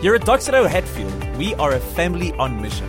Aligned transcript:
Here 0.00 0.14
at 0.14 0.22
Doxa 0.22 0.52
Deo 0.52 0.66
Hatfield, 0.66 1.36
we 1.36 1.54
are 1.56 1.72
a 1.72 1.78
family 1.78 2.32
on 2.38 2.58
mission. 2.62 2.88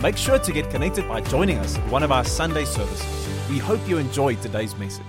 Make 0.00 0.16
sure 0.16 0.38
to 0.38 0.52
get 0.52 0.70
connected 0.70 1.08
by 1.08 1.20
joining 1.20 1.58
us 1.58 1.76
at 1.76 1.90
one 1.90 2.04
of 2.04 2.12
our 2.12 2.24
Sunday 2.24 2.64
services. 2.64 3.28
We 3.50 3.58
hope 3.58 3.80
you 3.88 3.98
enjoyed 3.98 4.40
today's 4.40 4.76
message. 4.76 5.04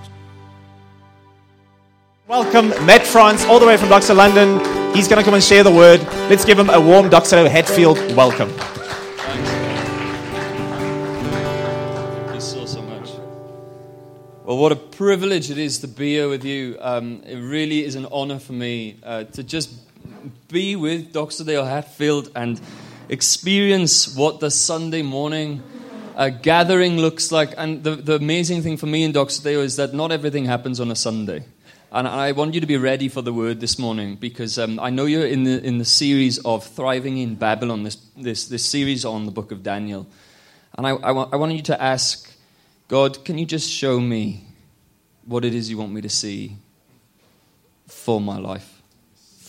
Welcome, 2.27 2.69
Matt 2.87 3.05
France, 3.05 3.45
all 3.45 3.59
the 3.59 3.67
way 3.67 3.77
from 3.77 3.89
Doxa 3.89 4.15
London. 4.15 4.57
He's 4.95 5.07
going 5.07 5.19
to 5.19 5.23
come 5.23 5.35
and 5.35 5.43
share 5.43 5.63
the 5.63 5.69
word. 5.69 6.01
Let's 6.31 6.45
give 6.45 6.57
him 6.57 6.71
a 6.71 6.81
warm 6.81 7.11
Doxa 7.11 7.33
Deo 7.33 7.47
Hatfield 7.47 7.99
welcome. 8.15 8.49
Thanks. 8.49 9.49
Thank 12.25 12.33
you 12.33 12.41
so, 12.41 12.65
so 12.65 12.81
much. 12.81 13.09
Well, 14.45 14.57
what 14.57 14.71
a 14.71 14.75
privilege 14.75 15.51
it 15.51 15.59
is 15.59 15.77
to 15.81 15.87
be 15.87 16.13
here 16.13 16.27
with 16.27 16.43
you. 16.43 16.77
Um, 16.81 17.21
it 17.23 17.37
really 17.37 17.83
is 17.83 17.93
an 17.93 18.07
honor 18.11 18.39
for 18.39 18.53
me 18.53 18.99
uh, 19.03 19.25
to 19.25 19.43
just 19.43 19.85
be 20.47 20.75
with 20.75 21.13
Doxa 21.13 21.45
Deo 21.45 21.63
Hatfield 21.63 22.31
and 22.35 22.59
experience 23.09 24.15
what 24.15 24.39
the 24.39 24.51
Sunday 24.51 25.01
morning 25.01 25.61
uh, 26.15 26.29
gathering 26.29 26.97
looks 26.97 27.31
like. 27.31 27.53
And 27.57 27.83
the, 27.83 27.95
the 27.95 28.15
amazing 28.15 28.61
thing 28.61 28.77
for 28.77 28.85
me 28.85 29.03
in. 29.03 29.11
Dale 29.11 29.61
is 29.61 29.75
that 29.75 29.93
not 29.93 30.11
everything 30.11 30.45
happens 30.45 30.79
on 30.79 30.91
a 30.91 30.95
Sunday. 30.95 31.43
And 31.91 32.07
I 32.07 32.33
want 32.33 32.53
you 32.53 32.59
to 32.59 32.67
be 32.67 32.77
ready 32.77 33.07
for 33.07 33.21
the 33.21 33.31
word 33.31 33.61
this 33.61 33.79
morning 33.79 34.15
because 34.15 34.59
um, 34.59 34.79
I 34.79 34.89
know 34.89 35.05
you're 35.05 35.27
in 35.27 35.43
the, 35.43 35.63
in 35.63 35.77
the 35.77 35.85
series 35.85 36.39
of 36.39 36.65
Thriving 36.65 37.17
in 37.17 37.35
Babylon, 37.35 37.83
this, 37.83 37.95
this, 38.17 38.47
this 38.47 38.65
series 38.65 39.05
on 39.05 39.25
the 39.25 39.31
book 39.31 39.51
of 39.51 39.63
Daniel. 39.63 40.05
And 40.77 40.85
I, 40.85 40.89
I, 40.89 41.11
want, 41.11 41.33
I 41.33 41.37
want 41.37 41.53
you 41.53 41.61
to 41.61 41.81
ask 41.81 42.29
God, 42.87 43.23
can 43.23 43.37
you 43.37 43.45
just 43.45 43.69
show 43.71 43.99
me 43.99 44.45
what 45.25 45.45
it 45.45 45.55
is 45.55 45.69
you 45.69 45.77
want 45.77 45.91
me 45.91 46.01
to 46.01 46.09
see 46.09 46.57
for 47.87 48.21
my 48.21 48.37
life, 48.37 48.74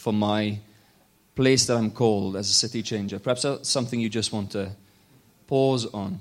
for 0.06 0.12
my 0.12 0.56
place 1.34 1.66
that 1.66 1.77
I'm 1.77 1.91
called 1.91 2.37
as 2.37 2.48
a 2.48 2.52
city 2.52 2.80
changer? 2.80 3.19
Perhaps 3.19 3.42
that's 3.42 3.69
something 3.69 3.98
you 3.98 4.08
just 4.08 4.33
want 4.33 4.53
to 4.53 4.70
pause 5.48 5.84
on. 5.86 6.20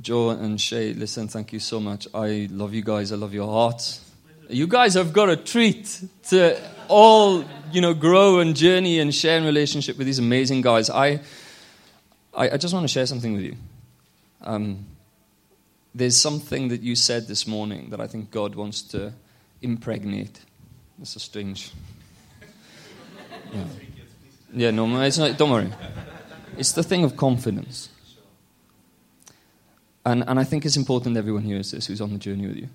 Joe 0.00 0.30
and 0.30 0.60
Shay, 0.60 0.92
listen, 0.92 1.26
thank 1.26 1.52
you 1.52 1.58
so 1.58 1.80
much. 1.80 2.06
I 2.14 2.46
love 2.52 2.74
you 2.74 2.82
guys. 2.82 3.10
I 3.10 3.16
love 3.16 3.34
your 3.34 3.48
hearts. 3.48 4.08
You 4.48 4.68
guys 4.68 4.94
have 4.94 5.12
got 5.12 5.28
a 5.28 5.36
treat 5.36 6.00
to 6.28 6.62
all, 6.86 7.44
you 7.72 7.80
know, 7.80 7.92
grow 7.92 8.38
and 8.38 8.54
journey 8.54 9.00
and 9.00 9.12
share 9.12 9.36
in 9.36 9.44
relationship 9.44 9.98
with 9.98 10.06
these 10.06 10.20
amazing 10.20 10.60
guys. 10.60 10.90
I, 10.90 11.22
I, 12.32 12.50
I 12.50 12.56
just 12.56 12.72
want 12.72 12.84
to 12.84 12.88
share 12.88 13.06
something 13.06 13.32
with 13.32 13.42
you. 13.42 13.56
Um, 14.42 14.86
there's 15.92 16.16
something 16.16 16.68
that 16.68 16.82
you 16.82 16.94
said 16.94 17.26
this 17.26 17.48
morning 17.48 17.90
that 17.90 18.00
I 18.00 18.06
think 18.06 18.30
God 18.30 18.54
wants 18.54 18.80
to 18.82 19.12
impregnate. 19.60 20.38
That's 20.98 21.16
a 21.16 21.20
strange. 21.20 21.72
Yeah, 23.52 23.64
yeah 24.52 24.70
no, 24.72 25.00
it's 25.02 25.18
not, 25.18 25.38
don't 25.38 25.50
worry. 25.50 25.72
It's 26.58 26.72
the 26.72 26.82
thing 26.82 27.04
of 27.04 27.16
confidence. 27.16 27.90
And, 30.04 30.24
and 30.26 30.38
I 30.38 30.44
think 30.44 30.64
it's 30.64 30.76
important 30.76 31.16
everyone 31.16 31.42
hears 31.42 31.70
this 31.70 31.86
who's 31.86 32.00
on 32.00 32.12
the 32.12 32.18
journey 32.18 32.46
with 32.46 32.56
you. 32.56 32.68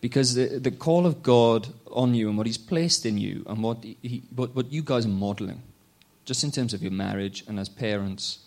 Because 0.00 0.34
the, 0.34 0.58
the 0.58 0.70
call 0.70 1.06
of 1.06 1.22
God 1.22 1.68
on 1.90 2.14
you 2.14 2.28
and 2.28 2.38
what 2.38 2.46
He's 2.46 2.58
placed 2.58 3.04
in 3.04 3.18
you 3.18 3.44
and 3.48 3.62
what, 3.62 3.82
he, 3.82 4.22
what, 4.34 4.54
what 4.54 4.72
you 4.72 4.82
guys 4.82 5.04
are 5.06 5.10
modeling, 5.10 5.62
just 6.24 6.44
in 6.44 6.50
terms 6.50 6.74
of 6.74 6.82
your 6.82 6.92
marriage 6.92 7.44
and 7.48 7.58
as 7.58 7.68
parents, 7.68 8.40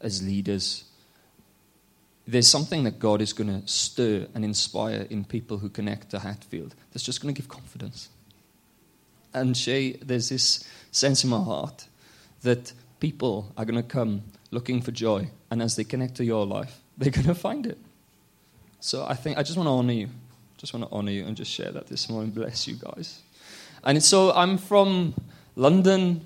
as 0.00 0.22
leaders, 0.22 0.84
there's 2.26 2.46
something 2.46 2.84
that 2.84 2.98
God 2.98 3.22
is 3.22 3.32
going 3.32 3.62
to 3.62 3.66
stir 3.66 4.26
and 4.34 4.44
inspire 4.44 5.06
in 5.08 5.24
people 5.24 5.58
who 5.58 5.70
connect 5.70 6.10
to 6.10 6.18
Hatfield 6.18 6.74
that's 6.92 7.02
just 7.02 7.22
going 7.22 7.34
to 7.34 7.40
give 7.40 7.48
confidence. 7.48 8.10
And 9.40 9.56
Shay, 9.56 9.92
there's 9.92 10.28
this 10.28 10.64
sense 10.90 11.24
in 11.24 11.30
my 11.30 11.42
heart 11.42 11.86
that 12.42 12.72
people 13.00 13.52
are 13.56 13.64
going 13.64 13.82
to 13.82 13.88
come 13.88 14.22
looking 14.50 14.80
for 14.80 14.90
joy, 14.90 15.28
and 15.50 15.62
as 15.62 15.76
they 15.76 15.84
connect 15.84 16.16
to 16.16 16.24
your 16.24 16.46
life, 16.46 16.80
they're 16.98 17.12
going 17.12 17.26
to 17.26 17.34
find 17.34 17.66
it. 17.66 17.78
So 18.80 19.04
I 19.08 19.14
think 19.14 19.38
I 19.38 19.42
just 19.42 19.56
want 19.56 19.66
to 19.66 19.72
honor 19.72 19.92
you. 19.92 20.08
Just 20.56 20.74
want 20.74 20.88
to 20.88 20.94
honor 20.94 21.12
you 21.12 21.24
and 21.24 21.36
just 21.36 21.52
share 21.52 21.70
that 21.70 21.86
this 21.86 22.08
morning. 22.08 22.30
Bless 22.30 22.66
you 22.66 22.74
guys. 22.74 23.20
And 23.84 24.02
so 24.02 24.32
I'm 24.32 24.58
from 24.58 25.14
London. 25.54 26.20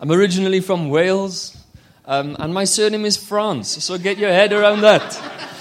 I'm 0.00 0.10
originally 0.10 0.60
from 0.60 0.90
Wales. 0.90 1.56
Um, 2.04 2.36
and 2.38 2.52
my 2.52 2.64
surname 2.64 3.04
is 3.04 3.16
France. 3.16 3.82
So 3.82 3.96
get 3.96 4.18
your 4.18 4.30
head 4.30 4.52
around 4.52 4.80
that. 4.82 5.48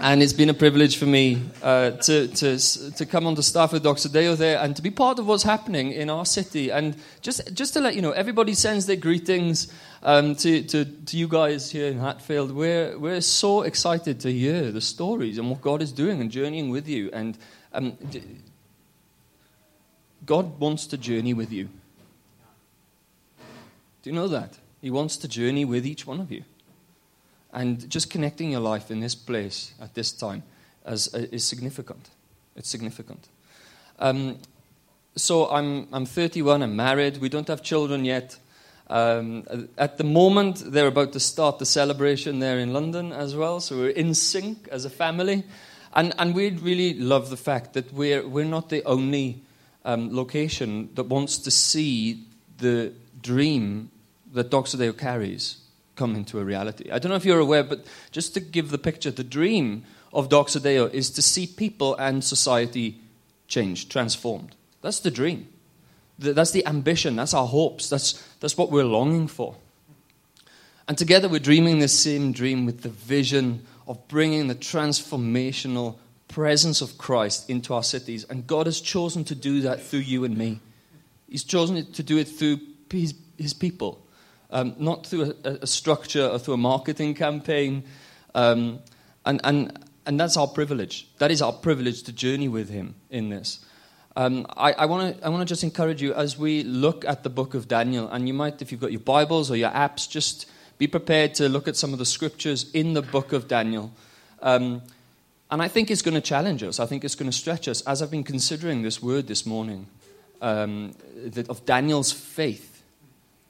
and 0.00 0.22
it's 0.22 0.32
been 0.32 0.48
a 0.48 0.54
privilege 0.54 0.96
for 0.96 1.06
me 1.06 1.42
uh, 1.60 1.90
to, 1.90 2.28
to, 2.28 2.58
to 2.92 3.06
come 3.06 3.26
on 3.26 3.34
the 3.34 3.42
staff 3.42 3.72
with 3.72 3.82
Doxa 3.82 4.12
Deo 4.12 4.36
there 4.36 4.58
and 4.60 4.76
to 4.76 4.82
be 4.82 4.90
part 4.90 5.18
of 5.18 5.26
what's 5.26 5.42
happening 5.42 5.90
in 5.90 6.08
our 6.08 6.24
city. 6.24 6.70
And 6.70 6.96
just, 7.20 7.52
just 7.52 7.74
to 7.74 7.80
let 7.80 7.96
you 7.96 8.02
know, 8.02 8.12
everybody 8.12 8.54
sends 8.54 8.86
their 8.86 8.96
greetings 8.96 9.72
um, 10.04 10.36
to, 10.36 10.62
to, 10.62 10.84
to 10.84 11.16
you 11.16 11.26
guys 11.26 11.72
here 11.72 11.88
in 11.88 11.98
Hatfield. 11.98 12.52
We're, 12.52 12.96
we're 12.96 13.20
so 13.20 13.62
excited 13.62 14.20
to 14.20 14.32
hear 14.32 14.70
the 14.70 14.80
stories 14.80 15.36
and 15.36 15.50
what 15.50 15.60
God 15.60 15.82
is 15.82 15.90
doing 15.90 16.20
and 16.20 16.30
journeying 16.30 16.70
with 16.70 16.86
you. 16.88 17.10
And 17.12 17.36
um, 17.72 17.98
God 20.24 20.60
wants 20.60 20.86
to 20.88 20.96
journey 20.96 21.34
with 21.34 21.50
you. 21.50 21.68
Do 24.02 24.10
you 24.10 24.12
know 24.12 24.28
that? 24.28 24.58
He 24.80 24.90
wants 24.90 25.16
to 25.18 25.28
journey 25.28 25.64
with 25.64 25.84
each 25.84 26.06
one 26.06 26.20
of 26.20 26.30
you. 26.30 26.44
And 27.52 27.88
just 27.88 28.10
connecting 28.10 28.50
your 28.50 28.60
life 28.60 28.90
in 28.90 29.00
this 29.00 29.14
place 29.14 29.72
at 29.80 29.94
this 29.94 30.12
time 30.12 30.42
is 30.84 31.44
significant. 31.44 32.10
It's 32.56 32.68
significant. 32.68 33.28
Um, 33.98 34.38
so 35.16 35.50
I'm, 35.50 35.88
I'm 35.92 36.06
31, 36.06 36.62
I'm 36.62 36.76
married, 36.76 37.18
we 37.18 37.28
don't 37.28 37.48
have 37.48 37.62
children 37.62 38.04
yet. 38.04 38.36
Um, 38.88 39.68
at 39.76 39.98
the 39.98 40.04
moment, 40.04 40.62
they're 40.64 40.86
about 40.86 41.12
to 41.12 41.20
start 41.20 41.58
the 41.58 41.66
celebration 41.66 42.38
there 42.38 42.58
in 42.58 42.72
London 42.72 43.12
as 43.12 43.34
well, 43.34 43.60
so 43.60 43.76
we're 43.76 43.90
in 43.90 44.14
sync 44.14 44.68
as 44.68 44.84
a 44.84 44.90
family. 44.90 45.44
And, 45.94 46.14
and 46.18 46.34
we 46.34 46.50
really 46.50 46.94
love 46.94 47.30
the 47.30 47.36
fact 47.36 47.72
that 47.74 47.92
we're, 47.92 48.26
we're 48.26 48.44
not 48.44 48.68
the 48.68 48.84
only 48.84 49.42
um, 49.84 50.14
location 50.14 50.90
that 50.94 51.04
wants 51.04 51.38
to 51.38 51.50
see 51.50 52.24
the 52.58 52.92
dream 53.20 53.90
that 54.32 54.50
Doxa 54.50 54.78
Deo 54.78 54.92
carries 54.92 55.58
come 55.98 56.14
into 56.14 56.38
a 56.38 56.44
reality. 56.44 56.90
I 56.90 56.98
don't 56.98 57.10
know 57.10 57.16
if 57.16 57.24
you're 57.24 57.40
aware, 57.40 57.64
but 57.64 57.84
just 58.12 58.32
to 58.34 58.40
give 58.40 58.70
the 58.70 58.78
picture, 58.78 59.10
the 59.10 59.24
dream 59.24 59.84
of 60.12 60.28
Doxa 60.28 60.62
Deo 60.62 60.86
is 60.86 61.10
to 61.10 61.22
see 61.22 61.46
people 61.46 61.94
and 61.96 62.24
society 62.24 63.00
changed, 63.48 63.90
transformed. 63.90 64.54
That's 64.80 65.00
the 65.00 65.10
dream. 65.10 65.48
That's 66.18 66.52
the 66.52 66.66
ambition. 66.66 67.16
That's 67.16 67.34
our 67.34 67.46
hopes. 67.46 67.90
That's, 67.90 68.22
that's 68.40 68.56
what 68.56 68.70
we're 68.70 68.84
longing 68.84 69.28
for. 69.28 69.56
And 70.86 70.96
together 70.96 71.28
we're 71.28 71.40
dreaming 71.40 71.80
the 71.80 71.88
same 71.88 72.32
dream 72.32 72.64
with 72.64 72.82
the 72.82 72.88
vision 72.88 73.66
of 73.86 74.08
bringing 74.08 74.48
the 74.48 74.54
transformational 74.54 75.96
presence 76.28 76.80
of 76.80 76.96
Christ 76.96 77.50
into 77.50 77.74
our 77.74 77.82
cities. 77.82 78.24
And 78.24 78.46
God 78.46 78.66
has 78.66 78.80
chosen 78.80 79.24
to 79.24 79.34
do 79.34 79.60
that 79.62 79.82
through 79.82 80.00
you 80.00 80.24
and 80.24 80.36
me. 80.36 80.60
He's 81.28 81.44
chosen 81.44 81.92
to 81.92 82.02
do 82.02 82.18
it 82.18 82.24
through 82.24 82.60
his, 82.90 83.14
his 83.36 83.52
people, 83.52 84.02
um, 84.50 84.74
not 84.78 85.06
through 85.06 85.34
a, 85.44 85.50
a, 85.62 85.66
structure 85.66 86.26
or 86.26 86.38
through 86.38 86.54
a 86.54 86.58
marketing 86.58 87.14
campaign. 87.14 87.84
Um, 88.34 88.80
and, 89.24 89.40
and, 89.44 89.86
and 90.06 90.18
that's 90.18 90.36
our 90.36 90.46
privilege. 90.46 91.08
That 91.18 91.30
is 91.30 91.42
our 91.42 91.52
privilege 91.52 92.02
to 92.04 92.12
journey 92.12 92.48
with 92.48 92.68
Him 92.70 92.94
in 93.10 93.28
this. 93.28 93.64
Um, 94.16 94.46
I, 94.56 94.86
want 94.86 95.16
to 95.16 95.24
I 95.24 95.28
wanna 95.28 95.44
just 95.44 95.62
encourage 95.62 96.02
you 96.02 96.12
as 96.12 96.36
we 96.36 96.64
look 96.64 97.04
at 97.04 97.22
the 97.22 97.30
book 97.30 97.54
of 97.54 97.68
Daniel, 97.68 98.08
and 98.08 98.26
you 98.26 98.34
might, 98.34 98.60
if 98.60 98.72
you've 98.72 98.80
got 98.80 98.90
your 98.90 99.00
Bibles 99.00 99.48
or 99.48 99.56
your 99.56 99.70
apps, 99.70 100.10
just 100.10 100.50
be 100.76 100.88
prepared 100.88 101.34
to 101.34 101.48
look 101.48 101.68
at 101.68 101.76
some 101.76 101.92
of 101.92 102.00
the 102.00 102.04
scriptures 102.04 102.68
in 102.72 102.94
the 102.94 103.02
book 103.02 103.32
of 103.32 103.46
Daniel. 103.46 103.92
Um, 104.42 104.82
and 105.50 105.62
I 105.62 105.68
think 105.68 105.90
it's 105.90 106.02
going 106.02 106.14
to 106.14 106.20
challenge 106.20 106.62
us. 106.62 106.80
I 106.80 106.86
think 106.86 107.04
it's 107.04 107.14
going 107.14 107.30
to 107.30 107.36
stretch 107.36 107.68
us. 107.68 107.80
As 107.82 108.02
I've 108.02 108.10
been 108.10 108.24
considering 108.24 108.82
this 108.82 109.02
word 109.02 109.28
this 109.28 109.46
morning 109.46 109.86
um, 110.42 110.94
of 111.48 111.64
Daniel's 111.64 112.12
faith 112.12 112.67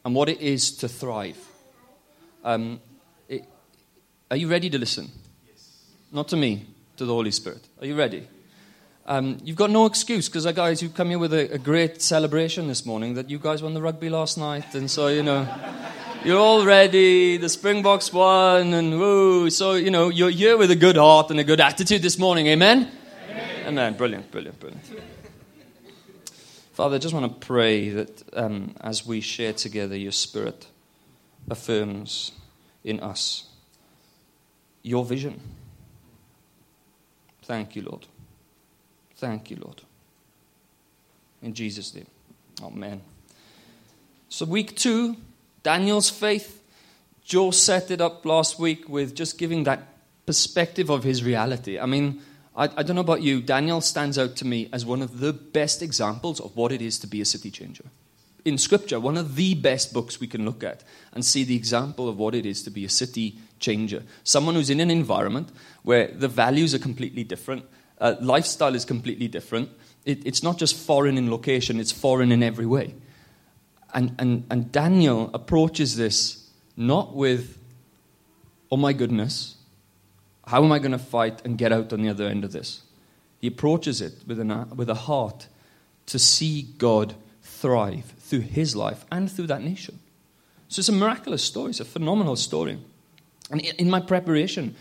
and 0.08 0.14
what 0.14 0.30
it 0.30 0.40
is 0.40 0.70
to 0.74 0.88
thrive. 0.88 1.36
Um, 2.42 2.80
it, 3.28 3.44
are 4.30 4.38
you 4.38 4.48
ready 4.48 4.70
to 4.70 4.78
listen? 4.78 5.10
Yes. 5.46 5.84
Not 6.10 6.28
to 6.28 6.36
me, 6.36 6.64
to 6.96 7.04
the 7.04 7.12
Holy 7.12 7.30
Spirit. 7.30 7.68
Are 7.78 7.86
you 7.86 7.94
ready? 7.94 8.26
Um, 9.04 9.36
you've 9.44 9.58
got 9.58 9.68
no 9.68 9.84
excuse 9.84 10.26
because, 10.26 10.50
guys, 10.52 10.80
you've 10.80 10.94
come 10.94 11.10
here 11.10 11.18
with 11.18 11.34
a, 11.34 11.52
a, 11.52 11.58
great 11.58 12.00
celebration 12.00 12.68
this 12.68 12.86
morning 12.86 13.16
that 13.16 13.28
you 13.28 13.38
guys 13.38 13.62
won 13.62 13.74
the 13.74 13.82
rugby 13.82 14.08
last 14.08 14.38
night, 14.38 14.74
and 14.74 14.90
so 14.90 15.08
you 15.08 15.22
know 15.22 15.46
you're 16.24 16.38
all 16.38 16.64
ready. 16.64 17.36
The 17.36 17.50
Springboks 17.50 18.10
won, 18.10 18.72
and 18.72 18.98
woo! 18.98 19.50
So 19.50 19.74
you 19.74 19.90
know 19.90 20.08
you're 20.08 20.30
here 20.30 20.56
with 20.56 20.70
a 20.70 20.76
good 20.76 20.96
heart 20.96 21.30
and 21.30 21.38
a 21.38 21.44
good 21.44 21.60
attitude 21.60 22.00
this 22.00 22.18
morning. 22.18 22.46
Amen. 22.46 22.90
Amen. 23.28 23.66
Amen. 23.66 23.94
Brilliant. 23.94 24.30
Brilliant. 24.30 24.58
Brilliant. 24.58 25.17
Father, 26.78 26.94
I 26.94 26.98
just 27.00 27.12
want 27.12 27.40
to 27.40 27.44
pray 27.44 27.88
that 27.88 28.22
um, 28.34 28.72
as 28.80 29.04
we 29.04 29.20
share 29.20 29.52
together, 29.52 29.96
your 29.96 30.12
Spirit 30.12 30.68
affirms 31.50 32.30
in 32.84 33.00
us 33.00 33.46
your 34.84 35.04
vision. 35.04 35.40
Thank 37.42 37.74
you, 37.74 37.82
Lord. 37.82 38.06
Thank 39.16 39.50
you, 39.50 39.56
Lord. 39.56 39.82
In 41.42 41.52
Jesus' 41.52 41.92
name. 41.96 42.06
Amen. 42.62 43.00
So, 44.28 44.46
week 44.46 44.76
two, 44.76 45.16
Daniel's 45.64 46.10
faith. 46.10 46.62
Joe 47.24 47.50
set 47.50 47.90
it 47.90 48.00
up 48.00 48.24
last 48.24 48.60
week 48.60 48.88
with 48.88 49.16
just 49.16 49.36
giving 49.36 49.64
that 49.64 49.82
perspective 50.26 50.90
of 50.90 51.02
his 51.02 51.24
reality. 51.24 51.76
I 51.76 51.86
mean, 51.86 52.22
I, 52.58 52.64
I, 52.76 52.82
don't 52.82 52.96
know 52.96 53.02
about 53.02 53.22
you, 53.22 53.40
Daniel 53.40 53.80
stands 53.80 54.18
out 54.18 54.34
to 54.36 54.44
me 54.44 54.68
as 54.72 54.84
one 54.84 55.00
of 55.00 55.20
the 55.20 55.32
best 55.32 55.80
examples 55.80 56.40
of 56.40 56.56
what 56.56 56.72
it 56.72 56.82
is 56.82 56.98
to 56.98 57.06
be 57.06 57.20
a 57.20 57.24
city 57.24 57.52
changer. 57.52 57.84
In 58.44 58.58
Scripture, 58.58 58.98
one 58.98 59.16
of 59.16 59.36
the 59.36 59.54
best 59.54 59.92
books 59.92 60.18
we 60.18 60.26
can 60.26 60.44
look 60.44 60.64
at 60.64 60.82
and 61.12 61.24
see 61.24 61.44
the 61.44 61.54
example 61.54 62.08
of 62.08 62.18
what 62.18 62.34
it 62.34 62.44
is 62.44 62.62
to 62.64 62.70
be 62.70 62.84
a 62.84 62.88
city 62.88 63.38
changer. 63.60 64.02
Someone 64.24 64.56
who's 64.56 64.70
in 64.70 64.80
an 64.80 64.90
environment 64.90 65.50
where 65.82 66.08
the 66.08 66.28
values 66.28 66.74
are 66.74 66.78
completely 66.80 67.22
different, 67.22 67.64
uh, 68.00 68.16
lifestyle 68.20 68.74
is 68.74 68.84
completely 68.84 69.28
different. 69.28 69.70
It, 70.04 70.26
it's 70.26 70.42
not 70.42 70.58
just 70.58 70.76
foreign 70.76 71.16
in 71.16 71.30
location, 71.30 71.78
it's 71.78 71.92
foreign 71.92 72.32
in 72.32 72.42
every 72.42 72.66
way. 72.66 72.94
And, 73.94 74.16
and, 74.18 74.44
and 74.50 74.72
Daniel 74.72 75.30
approaches 75.32 75.96
this 75.96 76.50
not 76.76 77.14
with, 77.14 77.58
oh 78.70 78.76
my 78.76 78.92
goodness, 78.92 79.57
how 80.48 80.64
am 80.64 80.72
I 80.72 80.78
going 80.78 80.92
to 80.92 80.98
fight 80.98 81.44
and 81.44 81.58
get 81.58 81.72
out 81.72 81.92
on 81.92 82.02
the 82.02 82.08
other 82.08 82.26
end 82.26 82.42
of 82.42 82.52
this? 82.52 82.82
He 83.38 83.48
approaches 83.48 84.00
it 84.00 84.14
with, 84.26 84.40
an, 84.40 84.70
with 84.76 84.88
a 84.88 84.94
heart 84.94 85.46
to 86.06 86.18
see 86.18 86.62
God 86.78 87.14
thrive 87.42 88.14
through 88.18 88.40
his 88.40 88.74
life 88.74 89.04
and 89.12 89.30
through 89.30 89.48
that 89.48 89.62
nation. 89.62 89.98
So 90.68 90.80
it's 90.80 90.88
a 90.88 90.92
miraculous 90.92 91.42
story, 91.42 91.70
it's 91.70 91.80
a 91.80 91.84
phenomenal 91.84 92.36
story. 92.36 92.78
And 93.50 93.60
in 93.60 93.90
my 93.90 94.00
preparation, 94.00 94.74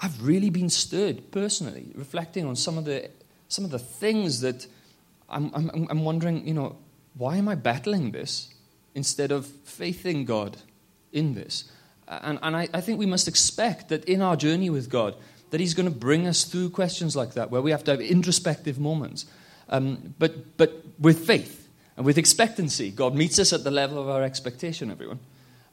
I've 0.00 0.22
really 0.22 0.50
been 0.50 0.70
stirred 0.70 1.30
personally, 1.30 1.90
reflecting 1.94 2.46
on 2.46 2.56
some 2.56 2.78
of 2.78 2.84
the, 2.84 3.10
some 3.48 3.64
of 3.64 3.70
the 3.70 3.78
things 3.78 4.40
that 4.40 4.66
I'm, 5.28 5.50
I'm, 5.54 5.86
I'm 5.90 6.04
wondering, 6.04 6.46
you 6.46 6.54
know, 6.54 6.76
why 7.16 7.36
am 7.36 7.48
I 7.48 7.54
battling 7.54 8.10
this 8.10 8.48
instead 8.94 9.32
of 9.32 9.46
faith 9.46 10.06
in 10.06 10.24
God 10.24 10.56
in 11.12 11.34
this? 11.34 11.70
And, 12.08 12.38
and 12.42 12.56
I, 12.56 12.68
I 12.72 12.80
think 12.80 12.98
we 12.98 13.06
must 13.06 13.28
expect 13.28 13.88
that 13.88 14.04
in 14.04 14.20
our 14.20 14.36
journey 14.36 14.70
with 14.70 14.90
God, 14.90 15.14
that 15.50 15.60
He's 15.60 15.74
going 15.74 15.88
to 15.88 15.94
bring 15.94 16.26
us 16.26 16.44
through 16.44 16.70
questions 16.70 17.16
like 17.16 17.34
that, 17.34 17.50
where 17.50 17.62
we 17.62 17.70
have 17.70 17.84
to 17.84 17.92
have 17.92 18.00
introspective 18.00 18.78
moments. 18.78 19.26
Um, 19.68 20.14
but, 20.18 20.56
but 20.56 20.84
with 20.98 21.26
faith 21.26 21.68
and 21.96 22.04
with 22.04 22.18
expectancy, 22.18 22.90
God 22.90 23.14
meets 23.14 23.38
us 23.38 23.52
at 23.52 23.64
the 23.64 23.70
level 23.70 23.98
of 23.98 24.08
our 24.08 24.22
expectation, 24.22 24.90
everyone. 24.90 25.20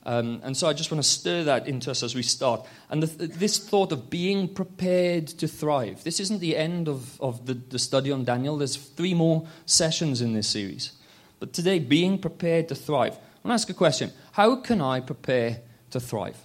Um, 0.04 0.42
and 0.44 0.58
so 0.58 0.68
I 0.68 0.74
just 0.74 0.92
want 0.92 1.04
to 1.04 1.10
stir 1.10 1.44
that 1.44 1.68
into 1.68 1.92
us 1.92 2.02
as 2.02 2.16
we 2.16 2.24
start. 2.24 2.66
And 2.90 3.04
the, 3.04 3.28
this 3.28 3.60
thought 3.60 3.92
of 3.92 4.10
being 4.10 4.48
prepared 4.48 5.28
to 5.28 5.48
thrive. 5.48 6.04
This 6.04 6.20
isn't 6.20 6.40
the 6.40 6.58
end 6.58 6.88
of, 6.88 7.22
of 7.22 7.46
the, 7.46 7.54
the 7.54 7.78
study 7.78 8.12
on 8.12 8.24
Daniel. 8.24 8.58
There's 8.58 8.76
three 8.76 9.14
more 9.14 9.48
sessions 9.66 10.22
in 10.22 10.34
this 10.34 10.48
series. 10.48 10.94
But 11.40 11.54
today, 11.54 11.80
being 11.80 12.18
prepared 12.18 12.68
to 12.70 12.76
thrive. 12.76 13.14
I 13.14 13.48
want 13.48 13.60
to 13.60 13.62
ask 13.64 13.70
a 13.70 13.74
question 13.74 14.12
How 14.34 14.56
can 14.58 14.82
I 14.82 15.00
prepare 15.00 15.62
to 15.92 16.00
thrive? 16.00 16.38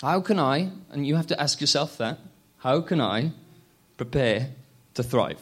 How 0.00 0.20
can 0.20 0.38
I, 0.38 0.70
and 0.90 1.06
you 1.06 1.16
have 1.16 1.26
to 1.28 1.40
ask 1.40 1.60
yourself 1.60 1.98
that, 1.98 2.18
how 2.58 2.80
can 2.80 3.00
I 3.00 3.32
prepare 3.96 4.50
to 4.94 5.02
thrive? 5.02 5.40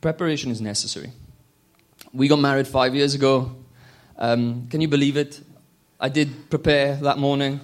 Preparation 0.00 0.50
is 0.50 0.60
necessary. 0.60 1.12
We 2.12 2.26
got 2.26 2.40
married 2.40 2.66
five 2.66 2.94
years 2.94 3.14
ago. 3.14 3.54
Um, 4.18 4.66
can 4.68 4.80
you 4.80 4.88
believe 4.88 5.16
it? 5.16 5.40
I 6.00 6.08
did 6.08 6.50
prepare 6.50 6.96
that 6.96 7.18
morning. 7.18 7.60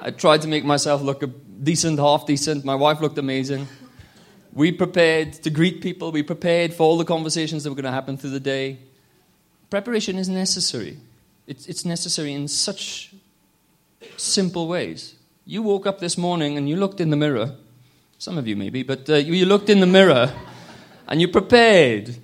I 0.00 0.10
tried 0.10 0.42
to 0.42 0.48
make 0.48 0.64
myself 0.64 1.02
look 1.02 1.22
decent, 1.62 1.98
half 1.98 2.26
decent. 2.26 2.64
My 2.64 2.74
wife 2.74 3.00
looked 3.00 3.18
amazing. 3.18 3.68
We 4.52 4.72
prepared 4.72 5.34
to 5.34 5.50
greet 5.50 5.80
people. 5.80 6.10
We 6.10 6.22
prepared 6.22 6.74
for 6.74 6.82
all 6.82 6.98
the 6.98 7.04
conversations 7.04 7.62
that 7.62 7.70
were 7.70 7.76
going 7.76 7.84
to 7.84 7.92
happen 7.92 8.16
through 8.16 8.30
the 8.30 8.40
day. 8.40 8.78
Preparation 9.70 10.18
is 10.18 10.28
necessary. 10.28 10.98
It's, 11.46 11.66
it's 11.66 11.84
necessary 11.84 12.32
in 12.32 12.48
such 12.48 13.14
simple 14.16 14.66
ways. 14.66 15.14
You 15.46 15.62
woke 15.62 15.86
up 15.86 16.00
this 16.00 16.18
morning 16.18 16.58
and 16.58 16.68
you 16.68 16.76
looked 16.76 17.00
in 17.00 17.10
the 17.10 17.16
mirror. 17.16 17.54
Some 18.18 18.36
of 18.36 18.48
you 18.48 18.56
maybe, 18.56 18.82
but 18.82 19.08
uh, 19.08 19.14
you 19.14 19.46
looked 19.46 19.70
in 19.70 19.78
the 19.78 19.86
mirror 19.86 20.32
and 21.06 21.20
you 21.20 21.28
prepared 21.28 22.16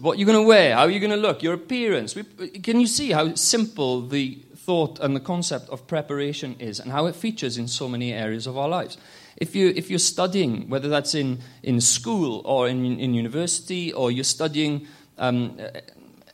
what 0.00 0.18
you're 0.18 0.26
going 0.26 0.38
to 0.38 0.46
wear, 0.46 0.76
how 0.76 0.84
you're 0.84 1.00
going 1.00 1.10
to 1.10 1.16
look, 1.16 1.42
your 1.42 1.54
appearance. 1.54 2.16
Can 2.62 2.80
you 2.80 2.86
see 2.86 3.10
how 3.10 3.34
simple 3.34 4.06
the 4.06 4.38
thought 4.54 5.00
and 5.00 5.16
the 5.16 5.20
concept 5.20 5.68
of 5.70 5.86
preparation 5.86 6.54
is 6.60 6.80
and 6.80 6.92
how 6.92 7.06
it 7.06 7.16
features 7.16 7.58
in 7.58 7.66
so 7.66 7.88
many 7.88 8.12
areas 8.12 8.46
of 8.46 8.56
our 8.56 8.68
lives? 8.68 8.96
If, 9.36 9.56
you, 9.56 9.72
if 9.74 9.90
you're 9.90 9.98
studying, 9.98 10.68
whether 10.68 10.88
that's 10.88 11.14
in, 11.14 11.40
in 11.62 11.80
school 11.80 12.42
or 12.44 12.68
in, 12.68 13.00
in 13.00 13.14
university, 13.14 13.92
or 13.92 14.10
you're 14.10 14.22
studying 14.22 14.86
um, 15.18 15.58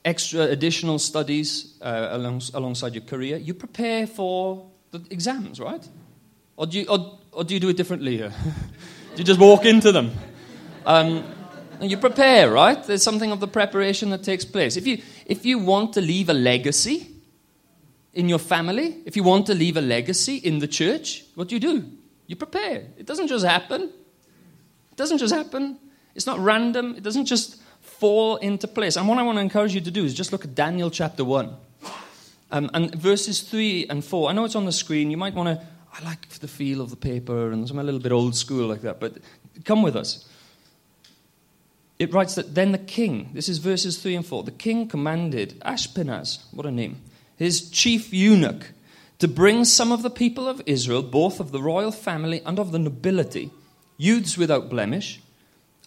extra 0.06 0.42
additional 0.42 0.98
studies 0.98 1.74
uh, 1.82 2.08
along, 2.12 2.40
alongside 2.54 2.94
your 2.94 3.04
career, 3.04 3.36
you 3.36 3.52
prepare 3.52 4.06
for 4.06 4.70
the 4.92 5.04
exams, 5.10 5.60
right? 5.60 5.86
Or 6.56 6.66
do 6.66 6.78
you, 6.78 6.86
or, 6.88 7.18
or 7.32 7.44
do, 7.44 7.52
you 7.52 7.60
do 7.60 7.68
it 7.68 7.76
differently 7.76 8.16
do 8.18 8.32
you 9.16 9.24
just 9.24 9.40
walk 9.40 9.64
into 9.64 9.92
them? 9.92 10.12
Um, 10.86 11.24
you 11.80 11.96
prepare, 11.96 12.50
right? 12.50 12.82
There's 12.82 13.02
something 13.02 13.32
of 13.32 13.40
the 13.40 13.48
preparation 13.48 14.10
that 14.10 14.22
takes 14.22 14.44
place. 14.44 14.76
If 14.76 14.86
you, 14.86 15.02
if 15.26 15.44
you 15.44 15.58
want 15.58 15.92
to 15.94 16.00
leave 16.00 16.30
a 16.30 16.34
legacy 16.34 17.08
in 18.14 18.28
your 18.28 18.38
family, 18.38 19.02
if 19.04 19.16
you 19.16 19.24
want 19.24 19.46
to 19.46 19.54
leave 19.54 19.76
a 19.76 19.82
legacy 19.82 20.36
in 20.36 20.60
the 20.60 20.68
church, 20.68 21.24
what 21.34 21.48
do 21.48 21.56
you 21.56 21.60
do? 21.60 21.84
You 22.28 22.36
prepare. 22.36 22.84
It 22.96 23.06
doesn't 23.06 23.26
just 23.26 23.44
happen. 23.44 23.82
It 23.82 24.96
doesn't 24.96 25.18
just 25.18 25.34
happen. 25.34 25.78
It's 26.14 26.26
not 26.26 26.38
random. 26.38 26.94
It 26.96 27.02
doesn't 27.02 27.26
just 27.26 27.60
fall 27.86 28.36
into 28.36 28.68
place. 28.68 28.96
And 28.96 29.08
what 29.08 29.18
I 29.18 29.22
want 29.22 29.38
to 29.38 29.42
encourage 29.42 29.74
you 29.74 29.80
to 29.80 29.90
do 29.90 30.04
is 30.04 30.14
just 30.14 30.32
look 30.32 30.44
at 30.44 30.54
Daniel 30.54 30.90
chapter 30.90 31.24
1. 31.24 31.54
Um, 32.50 32.70
and 32.74 32.94
verses 32.94 33.40
3 33.40 33.86
and 33.88 34.04
4. 34.04 34.30
I 34.30 34.32
know 34.32 34.44
it's 34.44 34.54
on 34.54 34.66
the 34.66 34.72
screen. 34.72 35.10
You 35.10 35.16
might 35.16 35.34
want 35.34 35.58
to. 35.58 35.66
I 35.92 36.04
like 36.04 36.28
the 36.28 36.48
feel 36.48 36.80
of 36.80 36.90
the 36.90 36.96
paper, 36.96 37.50
and 37.50 37.68
I'm 37.70 37.78
a 37.78 37.82
little 37.82 38.00
bit 38.00 38.12
old 38.12 38.36
school 38.36 38.68
like 38.68 38.82
that, 38.82 39.00
but 39.00 39.16
come 39.64 39.82
with 39.82 39.96
us 39.96 40.26
it 41.98 42.12
writes 42.12 42.34
that 42.34 42.54
then 42.54 42.72
the 42.72 42.78
king, 42.78 43.30
this 43.32 43.48
is 43.48 43.58
verses 43.58 43.98
3 43.98 44.16
and 44.16 44.26
4, 44.26 44.42
the 44.42 44.50
king 44.50 44.88
commanded 44.88 45.58
Ashpenaz, 45.60 46.44
what 46.52 46.66
a 46.66 46.70
name, 46.70 47.00
his 47.36 47.70
chief 47.70 48.12
eunuch, 48.12 48.72
to 49.18 49.28
bring 49.28 49.64
some 49.64 49.92
of 49.92 50.02
the 50.02 50.10
people 50.10 50.46
of 50.46 50.60
Israel, 50.66 51.02
both 51.02 51.40
of 51.40 51.52
the 51.52 51.62
royal 51.62 51.92
family 51.92 52.42
and 52.44 52.58
of 52.58 52.70
the 52.70 52.78
nobility, 52.78 53.50
youths 53.96 54.36
without 54.36 54.68
blemish, 54.68 55.20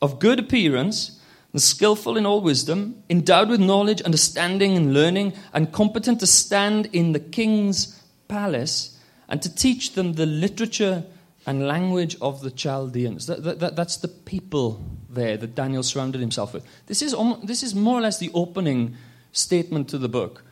of 0.02 0.20
good 0.20 0.40
appearance, 0.40 1.19
and 1.54 1.62
skillful 1.62 2.18
in 2.18 2.26
all 2.26 2.42
wisdom, 2.42 3.04
endowed 3.10 3.50
with 3.50 3.60
knowledge, 3.60 4.02
understanding, 4.04 4.78
and 4.78 4.94
learning, 4.94 5.34
and 5.54 5.72
competent 5.72 6.20
to 6.20 6.28
stand 6.28 6.88
in 6.88 7.14
the 7.14 7.20
king's 7.20 8.02
palace, 8.28 8.98
and 9.28 9.42
to 9.42 9.54
teach 9.54 9.94
them 9.94 10.14
the 10.14 10.26
literature 10.26 11.04
and 11.46 11.68
language 11.68 12.16
of 12.22 12.42
the 12.42 12.52
Chaldeans. 12.52 13.26
That, 13.26 13.44
that, 13.44 13.60
that, 13.60 13.76
that's 13.76 13.98
the 13.98 14.08
people 14.08 14.84
there 15.10 15.38
that 15.38 15.56
Daniel 15.56 15.82
surrounded 15.82 16.22
himself 16.22 16.54
with. 16.54 16.64
This 16.86 17.02
is, 17.02 17.16
this 17.44 17.64
is 17.64 17.74
more 17.74 17.98
or 17.98 18.02
less 18.02 18.20
the 18.20 18.32
opening 18.34 18.96
statement 19.32 19.90
to 19.90 19.98
the 19.98 20.10
book. 20.10 20.44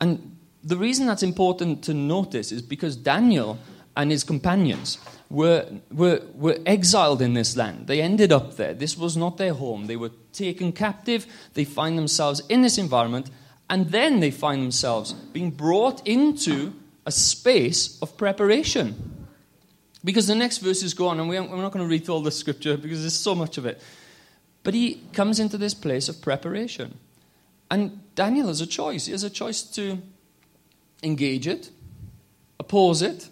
And 0.00 0.36
the 0.62 0.76
reason 0.76 1.06
that's 1.06 1.22
important 1.22 1.82
to 1.84 1.94
notice 1.94 2.52
is 2.52 2.62
because 2.62 2.96
Daniel 2.96 3.58
and 3.96 4.10
his 4.10 4.24
companions 4.24 4.98
were, 5.28 5.66
were, 5.90 6.22
were 6.34 6.58
exiled 6.66 7.22
in 7.22 7.34
this 7.34 7.56
land. 7.56 7.86
They 7.86 8.00
ended 8.02 8.32
up 8.32 8.56
there. 8.56 8.74
This 8.74 8.96
was 8.96 9.16
not 9.16 9.38
their 9.38 9.54
home. 9.54 9.86
They 9.86 9.96
were 9.96 10.10
taken 10.32 10.72
captive. 10.72 11.26
They 11.54 11.64
find 11.64 11.96
themselves 11.96 12.42
in 12.48 12.62
this 12.62 12.78
environment, 12.78 13.30
and 13.70 13.90
then 13.90 14.20
they 14.20 14.30
find 14.30 14.62
themselves 14.62 15.12
being 15.12 15.50
brought 15.50 16.06
into 16.06 16.74
a 17.06 17.12
space 17.12 17.98
of 18.02 18.16
preparation. 18.16 19.26
Because 20.04 20.26
the 20.26 20.34
next 20.34 20.58
verses 20.58 20.94
go 20.94 21.08
on, 21.08 21.20
and 21.20 21.28
we're 21.28 21.40
not 21.40 21.72
going 21.72 21.84
to 21.84 21.90
read 21.90 22.08
all 22.08 22.22
the 22.22 22.30
scripture 22.30 22.76
because 22.76 23.00
there's 23.00 23.18
so 23.18 23.34
much 23.34 23.56
of 23.56 23.66
it. 23.66 23.80
But 24.64 24.74
he 24.74 25.02
comes 25.12 25.40
into 25.40 25.56
this 25.56 25.74
place 25.74 26.08
of 26.08 26.20
preparation. 26.20 26.98
And 27.70 28.00
Daniel 28.14 28.48
has 28.48 28.60
a 28.60 28.66
choice. 28.66 29.06
He 29.06 29.12
has 29.12 29.24
a 29.24 29.30
choice 29.30 29.62
to 29.62 29.98
engage 31.02 31.46
it, 31.46 31.70
oppose 32.60 33.02
it. 33.02 33.28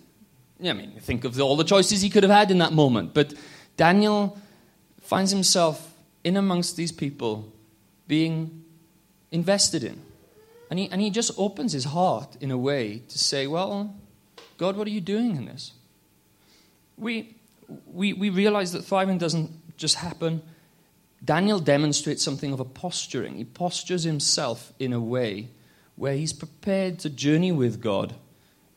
I 0.63 0.73
mean, 0.73 0.93
think 1.01 1.25
of 1.25 1.41
all 1.41 1.57
the 1.57 1.65
choices 1.65 2.03
he 2.03 2.11
could 2.11 2.23
have 2.23 2.33
had 2.33 2.51
in 2.51 2.59
that 2.59 2.73
moment. 2.73 3.15
But 3.15 3.35
Daniel 3.77 4.39
finds 5.01 5.31
himself 5.31 5.95
in 6.23 6.37
amongst 6.37 6.77
these 6.77 6.93
people 6.93 7.53
being 8.07 8.65
invested 9.31 9.85
in. 9.85 10.03
And 10.71 10.79
he, 10.79 10.89
and 10.91 11.01
he 11.01 11.11
just 11.11 11.33
opens 11.37 11.73
his 11.73 11.85
heart 11.85 12.37
in 12.41 12.51
a 12.51 12.59
way 12.59 13.03
to 13.09 13.19
say, 13.19 13.47
Well, 13.47 13.95
God, 14.59 14.77
what 14.77 14.87
are 14.87 14.91
you 14.91 15.01
doing 15.01 15.37
in 15.37 15.47
this? 15.47 15.73
We, 16.97 17.35
we, 17.87 18.13
we 18.13 18.31
realize 18.31 18.73
that 18.73 18.83
thriving 18.83 19.19
doesn't 19.19 19.77
just 19.77 19.97
happen 19.97 20.43
Daniel 21.25 21.59
demonstrates 21.59 22.23
something 22.23 22.53
of 22.53 22.61
a 22.61 22.65
posturing. 22.65 23.37
He 23.37 23.45
postures 23.45 24.05
himself 24.05 24.73
in 24.79 24.93
a 24.93 25.01
way 25.01 25.49
where 25.97 26.15
he's 26.15 26.33
prepared 26.33 26.99
to 27.01 27.11
journey 27.11 27.53
with 27.53 27.81
God, 27.81 28.15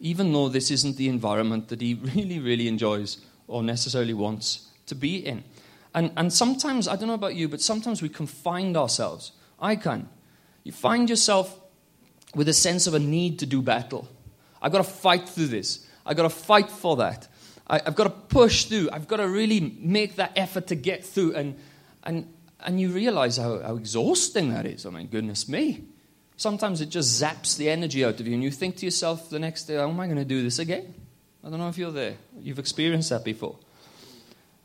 even 0.03 0.33
though 0.33 0.50
this 0.50 0.69
isn't 0.69 0.98
the 0.98 1.07
environment 1.07 1.69
that 1.69 1.79
he 1.79 1.93
really, 2.15 2.38
really 2.38 2.67
enjoys 2.67 3.17
or 3.48 3.63
necessarily 3.63 4.13
wants 4.13 4.67
to 4.86 4.93
be 4.93 5.15
in. 5.17 5.43
And, 5.95 6.12
and 6.17 6.31
sometimes, 6.31 6.88
I 6.88 6.98
don't 6.98 7.07
know 7.07 7.13
about 7.13 7.36
you, 7.36 7.48
but 7.48 7.62
sometimes 7.62 8.01
we 8.01 8.10
can 8.10 8.27
find 8.27 8.75
ourselves. 8.75 9.31
I 9.60 9.77
can. 9.77 10.10
You 10.65 10.74
find 10.74 11.10
yourself 11.10 11.57
with 12.36 12.50
a 12.50 12.53
sense 12.53 12.86
of 12.86 12.93
a 12.93 13.00
need 13.00 13.39
to 13.39 13.45
do 13.45 13.62
battle. 13.62 14.07
I've 14.62 14.74
got 14.74 14.79
to 14.79 14.91
fight 14.91 15.29
through 15.29 15.48
this. 15.48 15.88
I've 16.05 16.17
got 16.17 16.24
to 16.24 16.29
fight 16.29 16.69
for 16.69 16.98
that. 16.98 17.27
I, 17.67 17.79
have 17.86 17.95
got 17.95 18.05
to 18.05 18.10
push 18.10 18.65
through. 18.65 18.89
I've 18.91 19.07
got 19.07 19.17
to 19.17 19.27
really 19.27 19.77
make 19.79 20.17
that 20.17 20.33
effort 20.36 20.67
to 20.67 20.75
get 20.75 21.05
through. 21.05 21.36
And, 21.36 21.57
and, 22.03 22.27
and 22.60 22.81
you 22.81 22.89
realize 22.89 23.38
how, 23.38 23.60
how 23.62 23.77
exhausting 23.77 24.50
that 24.53 24.65
is. 24.65 24.86
Oh, 24.86 24.89
I 24.89 24.93
mean, 24.93 25.07
goodness 25.07 25.48
me. 25.48 25.86
Sometimes 26.37 26.81
it 26.81 26.89
just 26.89 27.21
zaps 27.21 27.57
the 27.57 27.69
energy 27.69 28.03
out 28.03 28.19
of 28.19 28.27
you, 28.27 28.33
and 28.33 28.43
you 28.43 28.51
think 28.51 28.77
to 28.77 28.85
yourself 28.85 29.29
the 29.29 29.39
next 29.39 29.65
day, 29.65 29.75
How 29.75 29.89
am 29.89 29.99
I 29.99 30.05
going 30.05 30.17
to 30.17 30.25
do 30.25 30.41
this 30.41 30.59
again? 30.59 30.93
I 31.43 31.49
don't 31.49 31.59
know 31.59 31.69
if 31.69 31.77
you're 31.77 31.91
there. 31.91 32.15
You've 32.39 32.59
experienced 32.59 33.09
that 33.09 33.23
before. 33.23 33.57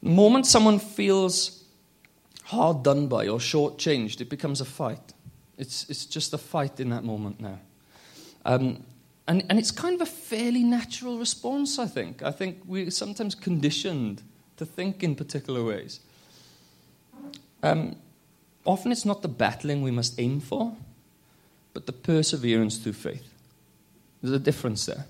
The 0.03 0.11
moment 0.11 0.47
someone 0.47 0.79
feels 0.79 1.65
hard 2.45 2.83
done 2.83 3.09
by 3.09 3.29
or 3.29 3.39
shortchanged, 3.39 4.21
it 4.21 4.31
becomes 4.31 4.61
a 4.61 4.65
fight. 4.65 5.13
It's, 5.59 5.89
it's 5.91 6.07
just 6.07 6.33
a 6.33 6.39
fight 6.39 6.79
in 6.81 6.91
that 6.91 7.05
moment 7.05 7.41
now. 7.41 7.59
Um, 8.45 8.85
and, 9.27 9.45
and 9.51 9.59
it's 9.59 9.71
kind 9.71 9.95
of 9.95 10.01
a 10.01 10.11
fairly 10.11 10.63
natural 10.63 11.19
response, 11.19 11.79
I 11.79 11.87
think. 11.87 12.23
I 12.23 12.31
think 12.31 12.63
we're 12.65 12.91
sometimes 12.91 13.35
conditioned 13.35 14.23
to 14.57 14.65
think 14.65 15.03
in 15.03 15.15
particular 15.17 15.63
ways. 15.65 16.01
Um, 17.63 17.97
often 18.65 18.93
it's 18.93 19.05
not 19.05 19.23
the 19.23 19.29
battling 19.29 19.83
we 19.83 19.91
must 19.91 20.19
aim 20.19 20.41
for, 20.41 20.77
but 21.79 21.87
the 21.87 21.93
perseverance 21.93 22.77
through 22.77 22.93
faith. 22.93 23.23
There's 24.21 24.35
a 24.35 24.41
difference 24.41 24.85
there. 24.87 25.07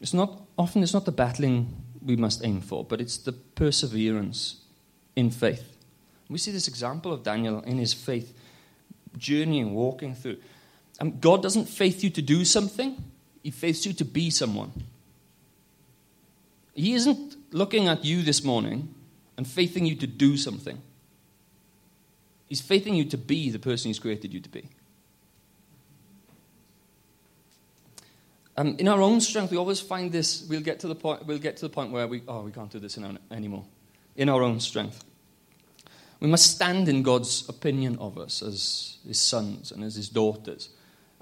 It's 0.00 0.14
not 0.14 0.42
often 0.56 0.84
it's 0.84 0.94
not 0.94 1.04
the 1.04 1.10
battling 1.10 1.74
we 2.00 2.14
must 2.14 2.44
aim 2.44 2.60
for, 2.60 2.84
but 2.84 3.00
it's 3.00 3.16
the 3.16 3.32
perseverance 3.32 4.60
in 5.16 5.32
faith. 5.32 5.76
We 6.28 6.38
see 6.38 6.52
this 6.52 6.68
example 6.68 7.12
of 7.12 7.24
Daniel 7.24 7.62
in 7.62 7.78
his 7.78 7.92
faith, 7.92 8.32
journeying, 9.18 9.74
walking 9.74 10.14
through. 10.14 10.36
And 11.00 11.14
um, 11.14 11.18
God 11.18 11.42
doesn't 11.42 11.64
faith 11.64 12.04
you 12.04 12.10
to 12.10 12.22
do 12.22 12.44
something, 12.44 12.96
He 13.42 13.50
faiths 13.50 13.84
you 13.84 13.92
to 13.94 14.04
be 14.04 14.30
someone. 14.30 14.70
He 16.74 16.94
isn't 16.94 17.34
looking 17.52 17.88
at 17.88 18.04
you 18.04 18.22
this 18.22 18.44
morning 18.44 18.94
and 19.36 19.48
faithing 19.48 19.84
you 19.84 19.96
to 19.96 20.06
do 20.06 20.36
something. 20.36 20.80
He's 22.50 22.60
faithing 22.60 22.96
you 22.96 23.04
to 23.06 23.16
be 23.16 23.48
the 23.48 23.60
person 23.60 23.88
He's 23.88 24.00
created 24.00 24.34
you 24.34 24.40
to 24.40 24.48
be. 24.48 24.68
Um, 28.56 28.74
in 28.78 28.88
our 28.88 29.00
own 29.00 29.20
strength, 29.20 29.52
we 29.52 29.56
always 29.56 29.80
find 29.80 30.10
this. 30.10 30.44
We'll 30.50 30.60
get 30.60 30.80
to 30.80 30.88
the 30.88 30.96
point. 30.96 31.24
We'll 31.24 31.38
get 31.38 31.56
to 31.58 31.62
the 31.62 31.70
point 31.70 31.92
where 31.92 32.08
we, 32.08 32.22
oh, 32.26 32.42
we 32.42 32.50
can't 32.50 32.70
do 32.70 32.80
this 32.80 32.98
our, 32.98 33.14
anymore. 33.30 33.64
In 34.16 34.28
our 34.28 34.42
own 34.42 34.58
strength, 34.58 35.04
we 36.18 36.26
must 36.26 36.50
stand 36.50 36.88
in 36.88 37.04
God's 37.04 37.48
opinion 37.48 37.96
of 37.98 38.18
us 38.18 38.42
as 38.42 38.98
His 39.06 39.20
sons 39.20 39.70
and 39.70 39.84
as 39.84 39.94
His 39.94 40.08
daughters. 40.08 40.70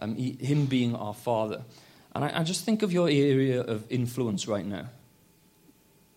Um, 0.01 0.15
he, 0.15 0.33
him 0.41 0.67
being 0.67 0.95
our 0.95 1.13
Father, 1.13 1.63
and 2.15 2.25
I, 2.25 2.41
I 2.41 2.43
just 2.45 2.65
think 2.65 2.83
of 2.83 2.93
your 2.93 3.09
area 3.09 3.61
of 3.61 3.85
influence 3.91 4.47
right 4.47 4.65
now. 4.65 4.89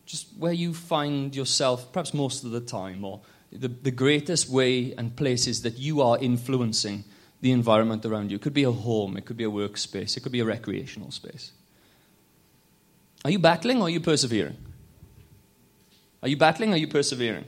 Just 0.05 0.27
where 0.37 0.53
you 0.53 0.73
find 0.73 1.35
yourself, 1.35 1.91
perhaps 1.91 2.13
most 2.13 2.43
of 2.43 2.51
the 2.51 2.61
time, 2.61 3.03
or 3.03 3.21
the, 3.51 3.67
the 3.67 3.91
greatest 3.91 4.49
way 4.49 4.93
and 4.97 5.15
places 5.15 5.61
that 5.63 5.77
you 5.77 6.01
are 6.01 6.17
influencing 6.19 7.03
the 7.41 7.51
environment 7.51 8.05
around 8.05 8.31
you. 8.31 8.35
It 8.35 8.41
could 8.41 8.53
be 8.53 8.63
a 8.63 8.71
home, 8.71 9.17
it 9.17 9.25
could 9.25 9.37
be 9.37 9.43
a 9.43 9.49
workspace, 9.49 10.15
it 10.15 10.21
could 10.21 10.31
be 10.31 10.39
a 10.39 10.45
recreational 10.45 11.11
space. 11.11 11.51
Are 13.25 13.31
you 13.31 13.39
battling 13.39 13.79
or 13.81 13.85
are 13.85 13.89
you 13.89 13.99
persevering? 13.99 14.57
Are 16.23 16.29
you 16.29 16.37
battling 16.37 16.69
or 16.69 16.73
are 16.73 16.77
you 16.77 16.87
persevering? 16.87 17.45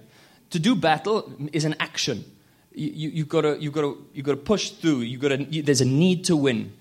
To 0.49 0.59
do 0.59 0.75
battle 0.75 1.31
is 1.51 1.65
an 1.65 1.75
action. 1.79 2.25
You, 2.73 2.91
you, 2.93 3.09
you've 3.09 3.29
got 3.29 3.41
to, 3.41 3.57
you've 3.59 3.73
got 3.73 3.81
to, 3.81 4.05
you've 4.13 4.25
got 4.25 4.33
to 4.33 4.37
push 4.37 4.71
through. 4.71 4.99
You've 5.01 5.21
got 5.21 5.29
to, 5.29 5.43
you, 5.43 5.61
there's 5.61 5.81
a 5.81 5.85
need 5.85 6.25
to 6.25 6.35
win. 6.35 6.73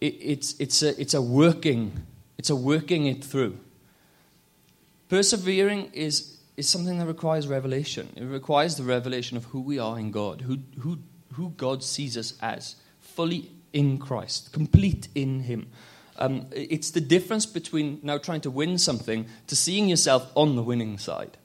It, 0.00 0.14
it's, 0.20 0.58
it's, 0.60 0.82
a, 0.82 1.00
it's 1.00 1.14
a 1.14 1.22
working, 1.22 2.04
it's 2.38 2.50
a 2.50 2.56
working 2.56 3.06
it 3.06 3.24
through. 3.24 3.58
Persevering 5.08 5.90
is, 5.92 6.38
is 6.62 6.68
something 6.68 6.98
that 6.98 7.06
requires 7.06 7.46
revelation. 7.46 8.08
It 8.16 8.24
requires 8.24 8.76
the 8.76 8.84
revelation 8.84 9.36
of 9.36 9.44
who 9.46 9.60
we 9.60 9.78
are 9.78 9.98
in 9.98 10.10
God, 10.10 10.40
who, 10.42 10.58
who 10.80 10.98
who 11.34 11.50
God 11.50 11.82
sees 11.82 12.16
us 12.16 12.34
as 12.40 12.76
fully 13.00 13.50
in 13.72 13.98
Christ, 13.98 14.52
complete 14.52 15.08
in 15.14 15.40
Him. 15.40 15.68
Um, 16.16 16.46
it's 16.52 16.90
the 16.90 17.00
difference 17.00 17.46
between 17.46 18.00
now 18.02 18.18
trying 18.18 18.42
to 18.42 18.50
win 18.50 18.78
something 18.78 19.26
to 19.46 19.56
seeing 19.56 19.88
yourself 19.88 20.30
on 20.34 20.56
the 20.56 20.62
winning 20.62 20.98
side. 20.98 21.38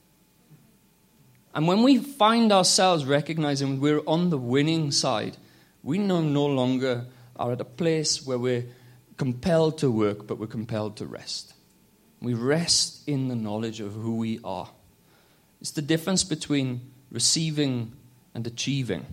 And 1.53 1.67
when 1.67 1.81
we 1.83 1.97
find 1.97 2.51
ourselves 2.51 3.05
recognizing 3.05 3.79
we're 3.79 4.03
on 4.05 4.29
the 4.29 4.37
winning 4.37 4.91
side, 4.91 5.37
we 5.81 5.97
no, 5.97 6.21
no 6.21 6.45
longer 6.45 7.05
are 7.37 7.53
at 7.53 7.61
a 7.61 7.65
place 7.65 8.25
where 8.25 8.37
we're 8.37 8.65
compelled 9.15 9.79
to 9.79 9.89
work, 9.89 10.27
but 10.27 10.37
we're 10.37 10.47
compelled 10.47 10.97
to 10.97 11.05
rest. 11.05 11.53
We 12.21 12.33
rest 12.33 13.07
in 13.07 13.29
the 13.29 13.35
knowledge 13.35 13.79
of 13.79 13.93
who 13.93 14.17
we 14.17 14.39
are. 14.43 14.69
It's 15.59 15.71
the 15.71 15.81
difference 15.81 16.23
between 16.23 16.81
receiving 17.11 17.93
and 18.33 18.45
achieving. 18.45 19.05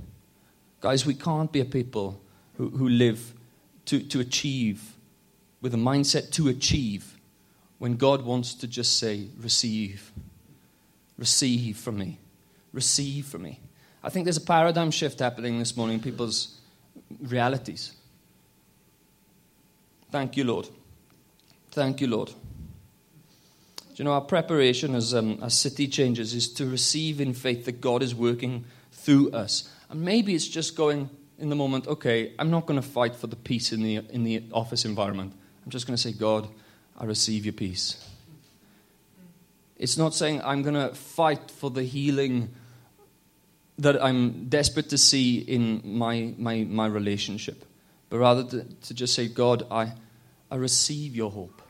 Guys, 0.80 1.06
we 1.06 1.14
can't 1.14 1.50
be 1.50 1.60
a 1.60 1.64
people 1.64 2.20
who, 2.56 2.70
who 2.70 2.88
live 2.88 3.34
to, 3.86 4.00
to 4.00 4.20
achieve, 4.20 4.96
with 5.60 5.74
a 5.74 5.78
mindset 5.78 6.30
to 6.32 6.48
achieve, 6.48 7.18
when 7.78 7.96
God 7.96 8.24
wants 8.24 8.54
to 8.54 8.66
just 8.66 8.98
say, 8.98 9.28
receive. 9.40 10.12
Receive 11.18 11.76
from 11.76 11.98
me. 11.98 12.18
Receive 12.72 13.26
from 13.26 13.42
me. 13.42 13.60
I 14.02 14.10
think 14.10 14.24
there's 14.24 14.36
a 14.36 14.42
paradigm 14.42 14.90
shift 14.90 15.20
happening 15.20 15.58
this 15.58 15.76
morning 15.76 15.94
in 15.94 16.02
people's 16.02 16.60
realities. 17.22 17.92
Thank 20.10 20.36
you, 20.36 20.44
Lord. 20.44 20.68
Thank 21.70 22.00
you, 22.00 22.06
Lord. 22.06 22.30
Do 23.94 24.02
you 24.02 24.04
know, 24.04 24.12
our 24.12 24.20
preparation 24.20 24.96
as, 24.96 25.14
um, 25.14 25.38
as 25.40 25.54
city 25.54 25.86
changes 25.86 26.34
is 26.34 26.52
to 26.54 26.66
receive 26.66 27.20
in 27.20 27.32
faith 27.32 27.64
that 27.66 27.80
God 27.80 28.02
is 28.02 28.12
working 28.12 28.64
through 28.90 29.30
us. 29.30 29.70
And 29.88 30.02
maybe 30.02 30.34
it's 30.34 30.48
just 30.48 30.74
going 30.74 31.08
in 31.38 31.48
the 31.48 31.54
moment, 31.54 31.86
okay, 31.86 32.32
I'm 32.38 32.50
not 32.50 32.66
going 32.66 32.80
to 32.80 32.86
fight 32.86 33.14
for 33.14 33.28
the 33.28 33.36
peace 33.36 33.72
in 33.72 33.84
the, 33.84 33.96
in 34.10 34.24
the 34.24 34.42
office 34.52 34.84
environment. 34.84 35.32
I'm 35.64 35.70
just 35.70 35.86
going 35.86 35.96
to 35.96 36.02
say, 36.02 36.10
God, 36.10 36.48
I 36.98 37.04
receive 37.04 37.44
your 37.44 37.52
peace. 37.52 38.04
It's 39.76 39.96
not 39.96 40.12
saying 40.12 40.42
I'm 40.42 40.62
going 40.62 40.74
to 40.74 40.92
fight 40.94 41.50
for 41.50 41.70
the 41.70 41.84
healing 41.84 42.50
that 43.78 44.02
I'm 44.02 44.48
desperate 44.48 44.88
to 44.90 44.98
see 44.98 45.38
in 45.38 45.82
my, 45.84 46.34
my, 46.36 46.64
my 46.64 46.86
relationship, 46.86 47.64
but 48.08 48.18
rather 48.18 48.44
to, 48.44 48.64
to 48.64 48.94
just 48.94 49.14
say, 49.14 49.28
God, 49.28 49.66
I, 49.70 49.92
I 50.50 50.56
receive 50.56 51.14
your 51.14 51.30
hope. 51.30 51.60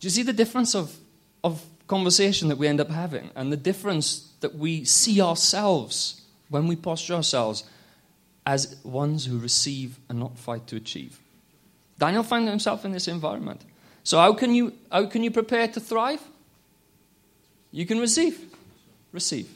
Do 0.00 0.06
you 0.06 0.10
see 0.10 0.22
the 0.22 0.32
difference 0.32 0.74
of, 0.74 0.96
of 1.42 1.64
conversation 1.86 2.48
that 2.48 2.58
we 2.58 2.68
end 2.68 2.80
up 2.80 2.90
having 2.90 3.30
and 3.34 3.52
the 3.52 3.56
difference 3.56 4.30
that 4.40 4.54
we 4.54 4.84
see 4.84 5.20
ourselves 5.20 6.22
when 6.48 6.68
we 6.68 6.76
posture 6.76 7.14
ourselves 7.14 7.64
as 8.46 8.76
ones 8.84 9.26
who 9.26 9.38
receive 9.38 9.98
and 10.08 10.18
not 10.18 10.38
fight 10.38 10.66
to 10.68 10.76
achieve. 10.76 11.18
Daniel 11.98 12.22
found 12.22 12.48
himself 12.48 12.84
in 12.84 12.92
this 12.92 13.08
environment. 13.08 13.62
So, 14.04 14.18
how 14.18 14.32
can 14.32 14.54
you, 14.54 14.72
how 14.90 15.06
can 15.06 15.22
you 15.22 15.30
prepare 15.30 15.68
to 15.68 15.80
thrive? 15.80 16.22
You 17.72 17.84
can 17.84 17.98
receive. 17.98 18.40
Receive. 19.12 19.46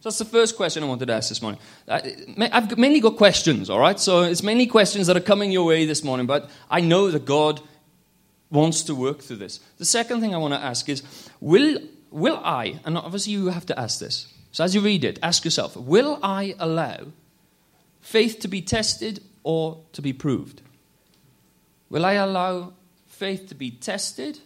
So 0.00 0.08
that's 0.08 0.18
the 0.18 0.24
first 0.24 0.56
question 0.56 0.82
I 0.82 0.86
wanted 0.86 1.06
to 1.06 1.12
ask 1.12 1.28
this 1.28 1.42
morning. 1.42 1.60
I've 1.86 2.76
mainly 2.76 3.00
got 3.00 3.16
questions, 3.16 3.70
all 3.70 3.78
right? 3.78 4.00
So 4.00 4.22
it's 4.22 4.42
mainly 4.42 4.66
questions 4.66 5.06
that 5.06 5.16
are 5.16 5.20
coming 5.20 5.52
your 5.52 5.64
way 5.64 5.84
this 5.84 6.02
morning, 6.02 6.26
but 6.26 6.50
I 6.68 6.80
know 6.80 7.10
that 7.10 7.24
God 7.24 7.60
wants 8.52 8.82
to 8.84 8.94
work 8.94 9.20
through 9.20 9.36
this. 9.36 9.58
The 9.78 9.84
second 9.84 10.20
thing 10.20 10.34
I 10.34 10.38
want 10.38 10.54
to 10.54 10.60
ask 10.60 10.88
is 10.88 11.02
will, 11.40 11.78
will 12.10 12.40
I, 12.44 12.80
and 12.84 12.96
obviously 12.96 13.32
you 13.32 13.46
have 13.46 13.66
to 13.66 13.78
ask 13.78 13.98
this, 13.98 14.32
so 14.52 14.62
as 14.62 14.74
you 14.74 14.82
read 14.82 15.02
it, 15.02 15.18
ask 15.22 15.44
yourself 15.44 15.76
Will 15.76 16.18
I 16.22 16.54
allow 16.58 17.06
faith 18.00 18.38
to 18.40 18.48
be 18.48 18.60
tested 18.60 19.22
or 19.42 19.82
to 19.94 20.02
be 20.02 20.12
proved? 20.12 20.60
Will 21.88 22.04
I 22.04 22.12
allow 22.12 22.74
faith 23.06 23.48
to 23.48 23.54
be 23.54 23.70
tested 23.70 24.38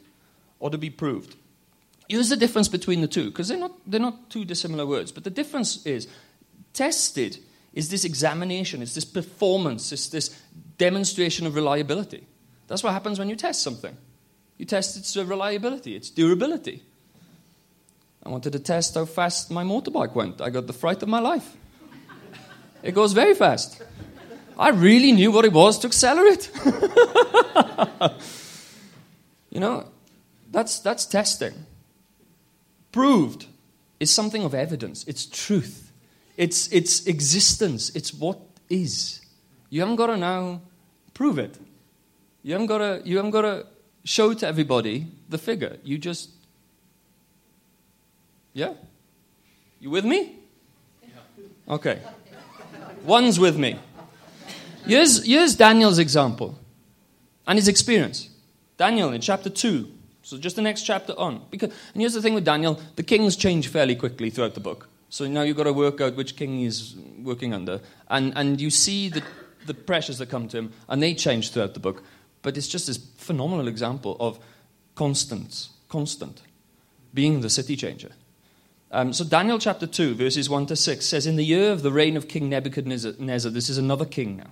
or 0.61 0.71
to 0.71 0.79
be 0.79 0.91
proved? 0.91 1.37
Here's 2.09 2.29
the 2.29 2.37
difference 2.37 2.69
between 2.69 3.01
the 3.01 3.09
two 3.09 3.31
because 3.31 3.49
they're 3.49 3.59
not, 3.59 3.73
they're 3.85 4.01
not 4.01 4.31
two 4.31 4.45
dissimilar 4.45 4.87
words. 4.87 5.11
But 5.11 5.25
the 5.25 5.31
difference 5.31 5.85
is 5.85 6.07
tested 6.73 7.39
is 7.73 7.91
this 7.91 8.05
examination, 8.05 8.81
it's 8.81 8.95
this 8.95 9.05
performance, 9.05 9.93
it's 9.93 10.09
this 10.09 10.41
demonstration 10.79 11.47
of 11.47 11.55
reliability. 11.55 12.27
That's 12.67 12.83
what 12.83 12.93
happens 12.93 13.19
when 13.19 13.29
you 13.29 13.37
test 13.37 13.63
something. 13.63 13.97
You 14.59 14.65
test 14.65 14.97
its 14.97 15.17
uh, 15.17 15.25
reliability, 15.25 15.95
its 15.95 16.11
durability. 16.11 16.83
I 18.23 18.29
wanted 18.29 18.53
to 18.55 18.59
test 18.59 18.95
how 18.95 19.05
fast 19.05 19.51
my 19.51 19.63
motorbike 19.63 20.15
went. 20.15 20.41
I 20.41 20.51
got 20.51 20.67
the 20.67 20.73
fright 20.73 21.03
of 21.03 21.09
my 21.09 21.21
life. 21.21 21.57
It 22.83 22.93
goes 22.93 23.13
very 23.13 23.35
fast. 23.35 23.83
I 24.59 24.71
really 24.71 25.13
knew 25.13 25.31
what 25.31 25.45
it 25.45 25.53
was 25.53 25.79
to 25.81 25.87
accelerate. 25.87 26.51
you 29.51 29.61
know, 29.61 29.87
that's, 30.51 30.79
that's 30.81 31.05
testing. 31.07 31.53
proved 32.91 33.47
is 34.01 34.11
something 34.11 34.45
of 34.45 34.55
evidence. 34.55 35.05
It's 35.05 35.27
truth. 35.27 35.93
It's, 36.37 36.69
it's 36.73 37.07
existence. 37.07 37.91
It's 37.91 38.13
what 38.13 38.39
is. 38.69 39.21
You 39.71 39.81
haven't 39.81 39.97
got 39.97 40.07
to 40.09 40.17
now 40.17 40.63
prove 41.15 41.39
it. 41.39 41.59
You 42.47 42.53
haven't 42.53 42.69
got 42.69 42.79
to, 42.79 43.03
you 43.05 43.17
haven't 43.17 43.33
got 43.33 43.43
to 43.43 43.67
show 44.05 44.33
to 44.33 44.47
everybody 44.47 45.09
the 45.29 45.37
figure. 45.37 45.79
You 45.83 45.99
just, 45.99 46.31
yeah? 48.53 48.75
You 49.81 49.91
with 49.91 50.05
me? 50.05 50.37
Okay. 51.69 51.99
One's 53.03 53.41
with 53.41 53.59
me. 53.59 53.81
Here's, 54.85 55.27
here's 55.27 55.57
Daniel's 55.57 55.99
example 55.99 56.57
and 57.49 57.59
his 57.59 57.67
experience. 57.67 58.31
Daniel 58.77 59.11
in 59.13 59.21
chapter 59.21 59.51
2. 59.51 59.91
So 60.23 60.39
just 60.39 60.55
the 60.55 60.63
next 60.63 60.83
chapter 60.83 61.15
on. 61.19 61.45
Because, 61.51 61.71
and 61.95 62.01
here's 62.01 62.15
the 62.15 62.23
thing 62.23 62.35
with 62.35 62.45
Daniel 62.45 62.81
the 62.95 63.03
kings 63.03 63.35
change 63.35 63.67
fairly 63.67 63.97
quickly 63.97 64.31
throughout 64.31 64.55
the 64.55 64.61
book. 64.61 64.89
So 65.09 65.27
now 65.27 65.43
you've 65.43 65.57
got 65.57 65.65
to 65.65 65.73
work 65.73 66.01
out 66.01 66.15
which 66.15 66.37
king 66.37 66.61
he's 66.61 66.95
working 67.25 67.53
under. 67.53 67.81
And, 68.09 68.33
and 68.37 68.61
you 68.61 68.71
see 68.71 69.09
the, 69.09 69.25
the 69.67 69.75
pressures 69.75 70.19
that 70.19 70.31
come 70.31 70.47
to 70.47 70.59
him, 70.59 70.73
and 70.89 71.03
they 71.03 71.13
change 71.13 71.51
throughout 71.51 71.75
the 71.75 71.81
book. 71.81 72.05
But 72.47 72.57
it's 72.57 72.69
just 72.69 72.87
this 72.87 72.97
phenomenal 73.17 73.67
example 73.67 74.17
of 74.21 74.39
constant, 74.95 75.67
constant, 75.89 76.43
being 77.13 77.41
the 77.41 77.51
city 77.51 77.75
changer. 77.75 78.13
Um, 78.93 79.13
so 79.13 79.25
Daniel 79.25 79.59
chapter 79.59 79.85
2, 79.85 80.15
verses 80.15 80.49
1 80.49 80.67
to 80.67 80.77
6 80.77 81.05
says, 81.05 81.27
In 81.27 81.35
the 81.35 81.45
year 81.45 81.73
of 81.73 81.83
the 81.83 81.91
reign 81.91 82.17
of 82.17 82.29
King 82.29 82.49
Nebuchadnezzar, 82.49 83.51
this 83.51 83.69
is 83.69 83.79
another 83.79 84.05
king 84.05 84.37
now. 84.37 84.51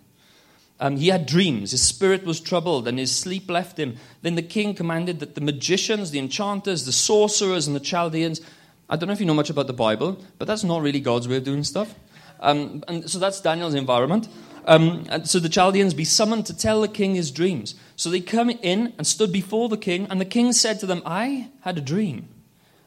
Um, 0.81 0.97
he 0.97 1.07
had 1.07 1.25
dreams. 1.25 1.71
His 1.71 1.83
spirit 1.83 2.25
was 2.25 2.41
troubled, 2.41 2.89
and 2.89 2.99
his 2.99 3.17
sleep 3.17 3.49
left 3.49 3.79
him. 3.79 3.97
Then 4.23 4.35
the 4.35 4.43
king 4.43 4.75
commanded 4.75 5.21
that 5.21 5.37
the 5.37 5.41
magicians, 5.41 6.11
the 6.11 6.19
enchanters, 6.19 6.87
the 6.87 6.91
sorcerers, 6.91 7.69
and 7.69 7.77
the 7.77 7.81
Chaldeans 7.81 8.41
I 8.89 8.97
don't 8.97 9.07
know 9.07 9.15
if 9.15 9.21
you 9.21 9.27
know 9.27 9.35
much 9.35 9.51
about 9.51 9.67
the 9.67 9.73
Bible, 9.73 10.23
but 10.39 10.47
that's 10.47 10.63
not 10.63 10.83
really 10.83 11.01
God's 11.01 11.27
way 11.27 11.37
of 11.37 11.45
doing 11.45 11.65
stuff. 11.65 11.95
Um, 12.41 12.85
and 12.87 13.09
so 13.09 13.19
that's 13.19 13.41
Daniel's 13.41 13.75
environment. 13.75 14.29
Um, 14.67 15.07
so 15.25 15.39
the 15.39 15.49
Chaldeans 15.49 15.95
be 15.95 16.05
summoned 16.05 16.47
to 16.47 16.57
tell 16.57 16.81
the 16.81 16.89
king 16.89 17.15
his 17.15 17.31
dreams. 17.31 17.75
So 17.97 18.11
they 18.11 18.21
come 18.21 18.51
in 18.51 18.93
and 18.97 19.07
stood 19.07 19.33
before 19.33 19.69
the 19.69 19.77
king, 19.77 20.07
and 20.11 20.21
the 20.21 20.25
king 20.25 20.53
said 20.53 20.81
to 20.81 20.87
them, 20.87 21.03
I 21.05 21.49
had 21.61 21.79
a 21.79 21.83
dream. 21.83 22.29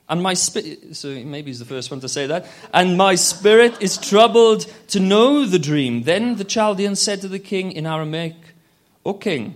And 0.10 0.24
my 0.24 0.36
spirit, 0.36 0.96
so 0.96 1.10
maybe 1.10 1.50
he's 1.52 1.60
the 1.60 1.66
first 1.66 1.92
one 1.92 2.00
to 2.00 2.08
say 2.08 2.28
that. 2.28 2.48
And 2.74 2.98
my 2.98 3.16
spirit 3.16 3.82
is 3.82 3.98
troubled 3.98 4.62
to 4.90 5.00
know 5.02 5.46
the 5.46 5.60
dream. 5.60 6.04
Then 6.04 6.38
the 6.38 6.46
Chaldeans 6.46 7.02
said 7.02 7.22
to 7.22 7.28
the 7.28 7.40
king 7.40 7.74
in 7.74 7.86
Aramaic, 7.86 8.36
O 9.06 9.14
king, 9.14 9.56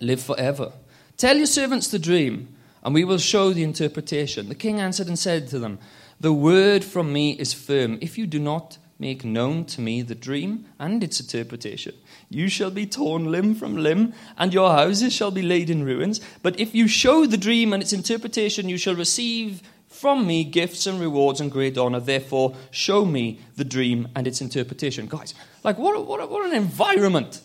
live 0.00 0.22
forever. 0.22 0.72
Tell 1.16 1.36
your 1.36 1.46
servants 1.46 1.88
the 1.88 1.98
dream, 1.98 2.48
and 2.84 2.94
we 2.94 3.04
will 3.04 3.18
show 3.18 3.52
the 3.52 3.64
interpretation. 3.64 4.48
The 4.48 4.54
king 4.54 4.80
answered 4.80 5.08
and 5.08 5.18
said 5.18 5.48
to 5.48 5.58
them, 5.58 5.78
The 6.20 6.32
word 6.32 6.84
from 6.84 7.12
me 7.12 7.32
is 7.32 7.52
firm. 7.52 7.98
If 8.00 8.16
you 8.16 8.26
do 8.26 8.38
not 8.38 8.78
make 8.98 9.24
known 9.24 9.64
to 9.64 9.80
me 9.80 10.02
the 10.02 10.14
dream 10.14 10.66
and 10.78 11.02
its 11.02 11.20
interpretation, 11.20 11.94
you 12.28 12.48
shall 12.48 12.70
be 12.70 12.86
torn 12.86 13.30
limb 13.30 13.54
from 13.54 13.76
limb, 13.76 14.14
and 14.36 14.54
your 14.54 14.72
houses 14.72 15.12
shall 15.12 15.30
be 15.30 15.42
laid 15.42 15.70
in 15.70 15.84
ruins. 15.84 16.20
But 16.42 16.58
if 16.58 16.74
you 16.74 16.88
show 16.88 17.26
the 17.26 17.36
dream 17.36 17.72
and 17.72 17.82
its 17.82 17.92
interpretation, 17.92 18.68
you 18.68 18.78
shall 18.78 18.94
receive 18.94 19.62
from 19.88 20.26
me 20.26 20.44
gifts 20.44 20.86
and 20.86 21.00
rewards 21.00 21.40
and 21.40 21.50
great 21.50 21.78
honor. 21.78 22.00
Therefore, 22.00 22.54
show 22.70 23.04
me 23.04 23.40
the 23.56 23.64
dream 23.64 24.08
and 24.14 24.26
its 24.26 24.40
interpretation. 24.40 25.06
Guys, 25.06 25.34
like, 25.62 25.78
what, 25.78 26.06
what, 26.06 26.28
what 26.30 26.46
an 26.46 26.56
environment! 26.56 27.40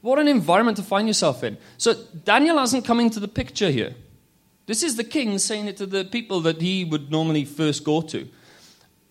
What 0.00 0.18
an 0.18 0.26
environment 0.26 0.76
to 0.78 0.82
find 0.82 1.06
yourself 1.06 1.44
in. 1.44 1.56
So, 1.78 1.94
Daniel 2.24 2.58
hasn't 2.58 2.84
come 2.84 2.98
into 2.98 3.20
the 3.20 3.28
picture 3.28 3.70
here. 3.70 3.94
This 4.66 4.82
is 4.82 4.96
the 4.96 5.04
king 5.04 5.38
saying 5.38 5.68
it 5.68 5.76
to 5.76 5.86
the 5.86 6.04
people 6.04 6.40
that 6.40 6.60
he 6.60 6.84
would 6.84 7.10
normally 7.10 7.44
first 7.44 7.84
go 7.84 8.02
to. 8.02 8.28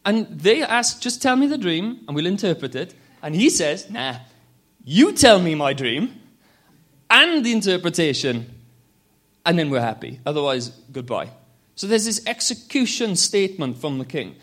And 0.03 0.27
they 0.39 0.63
ask, 0.63 1.01
just 1.01 1.21
tell 1.21 1.35
me 1.35 1.47
the 1.47 1.57
dream 1.57 2.03
and 2.07 2.15
we'll 2.15 2.25
interpret 2.25 2.75
it. 2.75 2.93
And 3.21 3.35
he 3.35 3.49
says, 3.49 3.89
nah, 3.89 4.15
you 4.83 5.13
tell 5.13 5.39
me 5.39 5.55
my 5.55 5.73
dream 5.73 6.19
and 7.09 7.45
the 7.45 7.51
interpretation, 7.51 8.49
and 9.45 9.59
then 9.59 9.69
we're 9.69 9.81
happy. 9.81 10.19
Otherwise, 10.25 10.69
goodbye. 10.91 11.29
So 11.75 11.87
there's 11.87 12.05
this 12.05 12.25
execution 12.25 13.15
statement 13.15 13.77
from 13.77 13.97
the 13.99 14.05
king. 14.05 14.35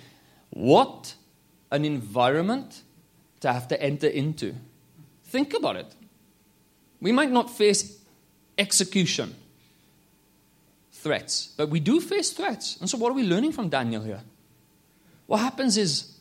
What 0.50 1.14
an 1.70 1.84
environment 1.84 2.82
to 3.40 3.52
have 3.52 3.68
to 3.68 3.82
enter 3.82 4.06
into. 4.06 4.54
Think 5.24 5.54
about 5.54 5.76
it. 5.76 5.86
We 7.00 7.12
might 7.12 7.30
not 7.30 7.50
face 7.50 7.98
execution 8.56 9.34
threats, 10.92 11.52
but 11.56 11.68
we 11.68 11.80
do 11.80 12.00
face 12.00 12.32
threats. 12.32 12.76
And 12.80 12.90
so, 12.90 12.98
what 12.98 13.10
are 13.10 13.14
we 13.14 13.22
learning 13.22 13.52
from 13.52 13.68
Daniel 13.68 14.02
here? 14.02 14.20
What 15.28 15.40
happens 15.40 15.76
is 15.76 16.18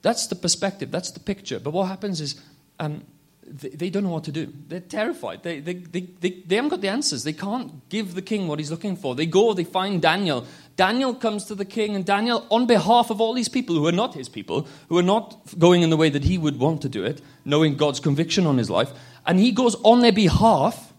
that's 0.00 0.28
the 0.28 0.36
perspective, 0.36 0.90
that's 0.90 1.10
the 1.10 1.20
picture. 1.20 1.58
But 1.58 1.72
what 1.72 1.88
happens 1.88 2.20
is 2.20 2.40
um, 2.78 3.02
they, 3.44 3.70
they, 3.70 3.90
don't 3.90 4.04
know 4.04 4.10
what 4.10 4.22
to 4.24 4.32
do. 4.32 4.52
They're 4.68 4.78
terrified. 4.78 5.42
They, 5.42 5.58
they, 5.58 5.74
they, 5.74 6.00
they, 6.20 6.30
they 6.46 6.54
haven't 6.54 6.70
got 6.70 6.80
the 6.80 6.88
answers. 6.88 7.24
They 7.24 7.32
can't 7.32 7.88
give 7.88 8.14
the 8.14 8.22
king 8.22 8.46
what 8.46 8.60
he's 8.60 8.70
looking 8.70 8.94
for. 8.94 9.16
They 9.16 9.26
go, 9.26 9.54
they 9.54 9.64
find 9.64 10.00
Daniel. 10.00 10.46
Daniel 10.76 11.16
comes 11.16 11.44
to 11.46 11.56
the 11.56 11.64
king, 11.64 11.96
and 11.96 12.06
Daniel, 12.06 12.46
on 12.48 12.66
behalf 12.66 13.10
of 13.10 13.20
all 13.20 13.34
these 13.34 13.48
people 13.48 13.74
who 13.74 13.88
are 13.88 13.92
not 13.92 14.14
his 14.14 14.28
people, 14.28 14.68
who 14.88 14.98
are 14.98 15.02
not 15.02 15.36
going 15.58 15.82
in 15.82 15.90
the 15.90 15.96
way 15.96 16.08
that 16.08 16.24
he 16.24 16.38
would 16.38 16.60
want 16.60 16.80
to 16.82 16.88
do 16.88 17.04
it, 17.04 17.20
knowing 17.44 17.76
God's 17.76 17.98
conviction 17.98 18.46
on 18.46 18.56
his 18.56 18.70
life, 18.70 18.92
and 19.26 19.40
he 19.40 19.50
goes 19.50 19.74
on 19.82 20.00
their 20.00 20.12
behalf, 20.12 20.92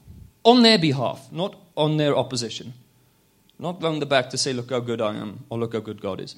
on 0.43 0.61
their 0.61 0.77
behalf, 0.77 1.31
not 1.31 1.55
on 1.77 1.95
their 1.95 2.17
opposition. 2.17 2.73
Not 3.57 3.81
round 3.81 4.01
the 4.01 4.05
back 4.05 4.29
to 4.31 4.37
say, 4.37 4.51
look 4.51 4.71
how 4.71 4.81
good 4.81 4.99
I 4.99 5.15
am, 5.15 5.45
or 5.49 5.57
look 5.57 5.73
how 5.73 5.79
good 5.79 6.01
God 6.01 6.19
is. 6.19 6.35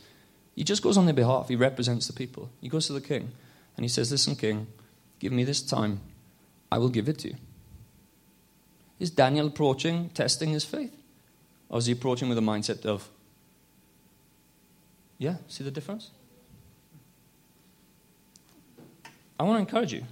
He 0.55 0.63
just 0.63 0.81
goes 0.81 0.97
on 0.97 1.05
their 1.05 1.13
behalf. 1.13 1.49
He 1.49 1.55
represents 1.55 2.07
the 2.07 2.13
people. 2.13 2.49
He 2.61 2.69
goes 2.69 2.87
to 2.87 2.93
the 2.93 3.01
king, 3.01 3.31
and 3.75 3.83
he 3.83 3.89
says, 3.89 4.11
Listen, 4.11 4.35
king, 4.35 4.67
give 5.19 5.33
me 5.33 5.43
this 5.43 5.61
time. 5.61 5.99
I 6.71 6.77
will 6.77 6.89
give 6.89 7.09
it 7.09 7.19
to 7.19 7.29
you. 7.29 7.35
Is 8.99 9.09
Daniel 9.09 9.47
approaching, 9.47 10.09
testing 10.09 10.49
his 10.49 10.63
faith? 10.63 10.95
Or 11.69 11.79
is 11.79 11.87
he 11.87 11.93
approaching 11.93 12.29
with 12.29 12.37
a 12.37 12.41
mindset 12.41 12.85
of, 12.85 13.09
yeah, 15.17 15.35
see 15.47 15.63
the 15.63 15.71
difference? 15.71 16.11
I 19.37 19.43
want 19.43 19.57
to 19.57 19.59
encourage 19.59 19.91
you. 19.91 20.03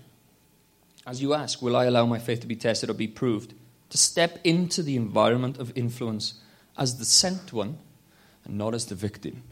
As 1.06 1.22
you 1.22 1.34
ask, 1.34 1.62
will 1.62 1.76
I 1.76 1.86
allow 1.86 2.06
my 2.06 2.20
faith 2.20 2.42
to 2.42 2.48
be 2.48 2.56
tested 2.56 2.90
or 2.90 2.94
be 2.94 3.08
proved? 3.08 3.54
To 3.92 3.98
step 3.98 4.40
into 4.44 4.84
the 4.84 4.96
environment 4.96 5.58
of 5.58 5.72
influence 5.78 6.36
as 6.78 6.98
the 6.98 7.06
sent 7.06 7.54
one 7.54 7.78
and 8.44 8.58
not 8.58 8.74
as 8.74 8.86
the 8.86 8.96
victim. 8.96 9.44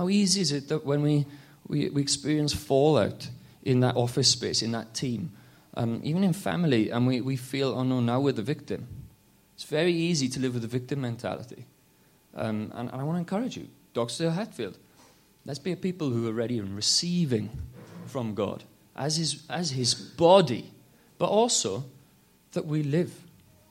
How 0.00 0.08
easy 0.08 0.40
is 0.40 0.50
it 0.50 0.68
that 0.68 0.86
when 0.86 1.02
we, 1.02 1.26
we, 1.68 1.90
we 1.90 2.00
experience 2.00 2.54
fallout 2.54 3.28
in 3.62 3.80
that 3.80 3.96
office 3.96 4.28
space, 4.28 4.62
in 4.62 4.72
that 4.72 4.94
team, 4.94 5.32
um, 5.74 6.00
even 6.02 6.24
in 6.24 6.32
family, 6.32 6.88
and 6.88 7.06
we, 7.06 7.20
we 7.20 7.36
feel, 7.36 7.74
oh 7.76 7.82
no, 7.82 8.00
now 8.00 8.18
we're 8.18 8.32
the 8.32 8.40
victim? 8.40 8.88
It's 9.54 9.64
very 9.64 9.92
easy 9.92 10.26
to 10.30 10.40
live 10.40 10.54
with 10.54 10.64
a 10.64 10.68
victim 10.68 11.02
mentality. 11.02 11.66
Um, 12.34 12.72
and, 12.74 12.88
and, 12.90 12.98
I 12.98 13.04
want 13.04 13.16
to 13.16 13.18
encourage 13.18 13.58
you, 13.58 13.68
Doxa 13.94 14.32
Hatfield, 14.32 14.78
let's 15.44 15.58
be 15.58 15.72
a 15.72 15.76
people 15.76 16.08
who 16.08 16.26
are 16.26 16.32
ready 16.32 16.58
and 16.58 16.74
receiving 16.74 17.50
from 18.06 18.34
God 18.34 18.64
as 18.96 19.18
his, 19.18 19.42
as 19.50 19.72
his 19.72 19.92
body, 19.92 20.72
but 21.18 21.28
also 21.28 21.84
that 22.52 22.64
we 22.64 22.82
live 22.82 23.12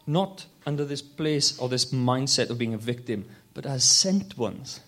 not 0.05 0.45
under 0.67 0.85
this 0.85 1.01
place 1.01 1.57
or 1.57 1.69
this 1.69 1.85
mindset 1.85 2.51
of 2.51 2.59
being 2.59 2.75
a 2.75 2.77
victim, 2.77 3.25
but 3.55 3.65
as 3.65 3.83
sent 3.83 4.37
ones 4.37 4.81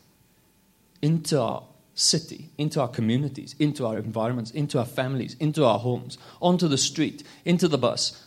into 1.01 1.39
our 1.39 1.63
city, 1.93 2.49
into 2.57 2.81
our 2.81 2.87
communities, 2.87 3.55
into 3.59 3.85
our 3.85 3.97
environments, 3.97 4.51
into 4.51 4.79
our 4.79 4.85
families, 4.85 5.35
into 5.39 5.65
our 5.65 5.79
homes, 5.79 6.17
onto 6.41 6.67
the 6.67 6.77
street, 6.77 7.23
into 7.45 7.67
the 7.67 7.77
bus. 7.77 8.25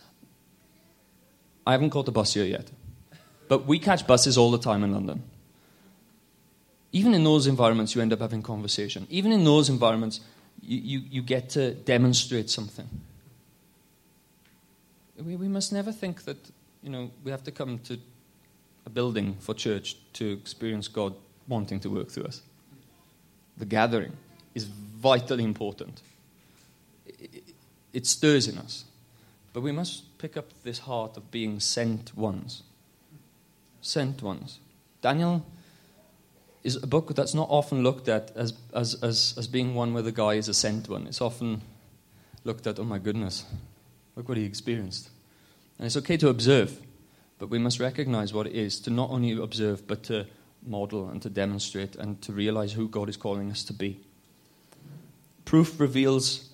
I 1.67 1.73
haven't 1.73 1.91
caught 1.91 2.07
the 2.07 2.13
bus 2.13 2.35
here 2.35 2.45
yet, 2.45 2.71
but 3.49 3.67
we 3.67 3.79
catch 3.79 4.07
buses 4.07 4.37
all 4.37 4.51
the 4.51 4.59
time 4.59 4.85
in 4.85 4.93
London. 4.93 5.23
Even 6.93 7.15
in 7.15 7.25
those 7.25 7.47
environments, 7.47 7.95
you 7.95 8.03
end 8.03 8.13
up 8.13 8.21
having 8.21 8.43
conversation. 8.43 9.07
Even 9.11 9.33
in 9.33 9.45
those 9.45 9.69
environments, 9.69 10.21
you, 10.63 10.79
you, 10.79 11.05
you 11.11 11.23
get 11.23 11.49
to 11.51 11.75
demonstrate 11.75 12.51
something. 12.51 12.89
We, 15.19 15.37
we 15.37 15.49
must 15.49 15.73
never 15.73 15.91
think 15.91 16.25
that 16.25 16.37
you 16.85 16.91
know, 16.91 17.11
we 17.25 17.31
have 17.31 17.43
to 17.45 17.51
come 17.51 17.79
to 17.81 17.99
a 18.85 18.91
building 18.91 19.37
for 19.41 19.55
church 19.55 19.97
to 20.13 20.33
experience 20.33 20.87
God 20.87 21.15
wanting 21.49 21.81
to 21.81 21.89
work 21.89 22.11
through 22.11 22.25
us. 22.25 22.43
The 23.57 23.65
gathering 23.65 24.13
is 24.55 24.65
vitally 24.65 25.45
important. 25.45 26.01
It 27.93 28.07
stirs 28.07 28.49
in 28.49 28.59
us. 28.59 28.85
But 29.53 29.61
we 29.61 29.73
must 29.73 30.19
pick 30.19 30.37
up 30.37 30.47
this 30.65 30.81
heart 30.81 31.17
of 31.17 31.31
being 31.31 31.61
sent 31.61 32.17
ones. 32.17 32.63
Sent 33.81 34.21
ones. 34.21 34.59
Daniel 35.01 35.47
is 36.65 36.77
a 36.83 36.87
book 36.87 37.15
that's 37.15 37.35
not 37.35 37.49
often 37.51 37.83
looked 37.83 38.09
at 38.09 38.33
as, 38.35 38.55
as, 38.75 38.95
as, 39.03 39.35
as 39.37 39.47
being 39.47 39.75
one 39.75 39.95
where 39.95 40.03
the 40.03 40.11
guy 40.11 40.35
is 40.35 40.49
a 40.49 40.55
sent 40.55 40.89
one. 40.89 41.07
It's 41.07 41.21
often 41.21 41.61
looked 42.43 42.67
at, 42.67 42.81
oh 42.81 42.85
my 42.85 42.99
goodness, 42.99 43.45
look 44.17 44.29
what 44.29 44.39
he 44.39 44.45
experienced. 44.45 45.11
And 45.79 45.87
it's 45.87 45.97
okay 45.99 46.17
to 46.17 46.29
observe, 46.29 46.81
but 47.39 47.51
we 47.51 47.59
must 47.59 47.79
recognize 47.79 48.33
what 48.33 48.47
it 48.47 48.55
is 48.55 48.81
to 48.81 48.91
not 48.91 49.11
only 49.11 49.33
observe, 49.41 49.87
but 49.87 50.03
to 50.05 50.27
model 50.67 51.09
and 51.09 51.21
to 51.23 51.31
demonstrate 51.31 51.97
and 51.97 52.21
to 52.23 52.33
realize 52.33 52.73
who 52.73 52.89
God 52.89 53.09
is 53.09 53.17
calling 53.17 53.51
us 53.51 53.65
to 53.65 53.73
be. 53.73 54.01
Proof 55.45 55.79
reveals, 55.79 56.51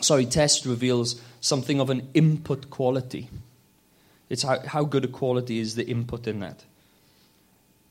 sorry, 0.00 0.26
test 0.26 0.66
reveals 0.66 1.20
something 1.40 1.80
of 1.80 1.90
an 1.90 2.08
input 2.14 2.70
quality. 2.70 3.28
It's 4.28 4.42
how, 4.42 4.60
how 4.60 4.84
good 4.84 5.04
a 5.04 5.08
quality 5.08 5.58
is 5.58 5.74
the 5.74 5.86
input 5.86 6.26
in 6.26 6.40
that. 6.40 6.64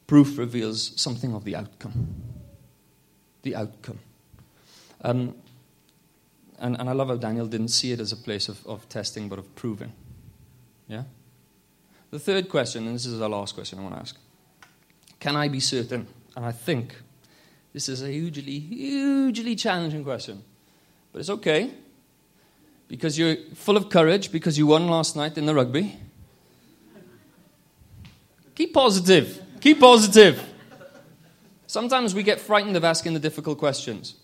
Proof 0.07 0.37
reveals 0.37 0.99
something 0.99 1.33
of 1.33 1.43
the 1.43 1.55
outcome. 1.55 2.15
The 3.43 3.55
outcome. 3.55 3.99
Um, 5.01 5.35
and, 6.59 6.79
and 6.79 6.89
I 6.89 6.93
love 6.93 7.07
how 7.07 7.15
Daniel 7.15 7.45
didn't 7.45 7.69
see 7.69 7.91
it 7.91 7.99
as 7.99 8.11
a 8.11 8.17
place 8.17 8.49
of, 8.49 8.65
of 8.67 8.87
testing, 8.89 9.29
but 9.29 9.39
of 9.39 9.55
proving. 9.55 9.93
Yeah? 10.87 11.03
The 12.11 12.19
third 12.19 12.49
question, 12.49 12.85
and 12.87 12.95
this 12.95 13.05
is 13.05 13.21
our 13.21 13.29
last 13.29 13.55
question 13.55 13.79
I 13.79 13.83
want 13.83 13.95
to 13.95 14.01
ask 14.01 14.15
Can 15.19 15.35
I 15.35 15.47
be 15.47 15.59
certain? 15.59 16.07
And 16.35 16.45
I 16.45 16.51
think 16.51 16.95
this 17.73 17.89
is 17.89 18.01
a 18.01 18.09
hugely, 18.09 18.59
hugely 18.59 19.55
challenging 19.55 20.03
question. 20.03 20.43
But 21.11 21.19
it's 21.19 21.29
okay 21.29 21.71
because 22.87 23.17
you're 23.17 23.35
full 23.55 23.77
of 23.77 23.89
courage 23.89 24.31
because 24.31 24.57
you 24.57 24.67
won 24.67 24.87
last 24.87 25.15
night 25.15 25.37
in 25.37 25.45
the 25.45 25.53
rugby. 25.53 25.97
Keep 28.55 28.73
positive. 28.73 29.41
Keep 29.61 29.79
positive. 29.79 30.43
Sometimes 31.67 32.15
we 32.15 32.23
get 32.23 32.39
frightened 32.39 32.75
of 32.75 32.83
asking 32.83 33.13
the 33.13 33.19
difficult 33.19 33.59
questions. 33.59 34.15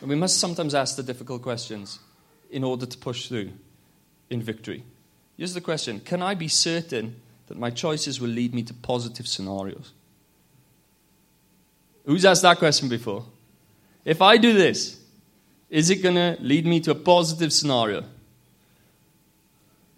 And 0.00 0.08
we 0.08 0.16
must 0.16 0.40
sometimes 0.40 0.74
ask 0.74 0.96
the 0.96 1.02
difficult 1.02 1.42
questions 1.42 1.98
in 2.50 2.64
order 2.64 2.86
to 2.86 2.98
push 2.98 3.28
through 3.28 3.52
in 4.30 4.42
victory. 4.42 4.84
Here's 5.36 5.54
the 5.54 5.60
question 5.60 6.00
Can 6.00 6.22
I 6.22 6.34
be 6.34 6.48
certain 6.48 7.16
that 7.48 7.58
my 7.58 7.70
choices 7.70 8.20
will 8.20 8.30
lead 8.30 8.54
me 8.54 8.62
to 8.64 8.74
positive 8.74 9.28
scenarios? 9.28 9.92
Who's 12.06 12.24
asked 12.24 12.42
that 12.42 12.58
question 12.58 12.88
before? 12.88 13.24
If 14.04 14.22
I 14.22 14.36
do 14.36 14.52
this, 14.52 14.98
is 15.68 15.90
it 15.90 15.96
going 15.96 16.14
to 16.14 16.36
lead 16.40 16.64
me 16.64 16.80
to 16.80 16.92
a 16.92 16.94
positive 16.94 17.52
scenario? 17.52 18.04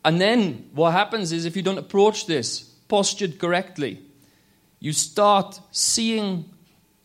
And 0.04 0.20
then 0.20 0.70
what 0.72 0.92
happens 0.92 1.32
is 1.32 1.44
if 1.44 1.54
you 1.54 1.62
don't 1.62 1.78
approach 1.78 2.26
this 2.26 2.60
postured 2.88 3.38
correctly, 3.38 4.00
you 4.80 4.92
start 4.92 5.60
seeing 5.70 6.46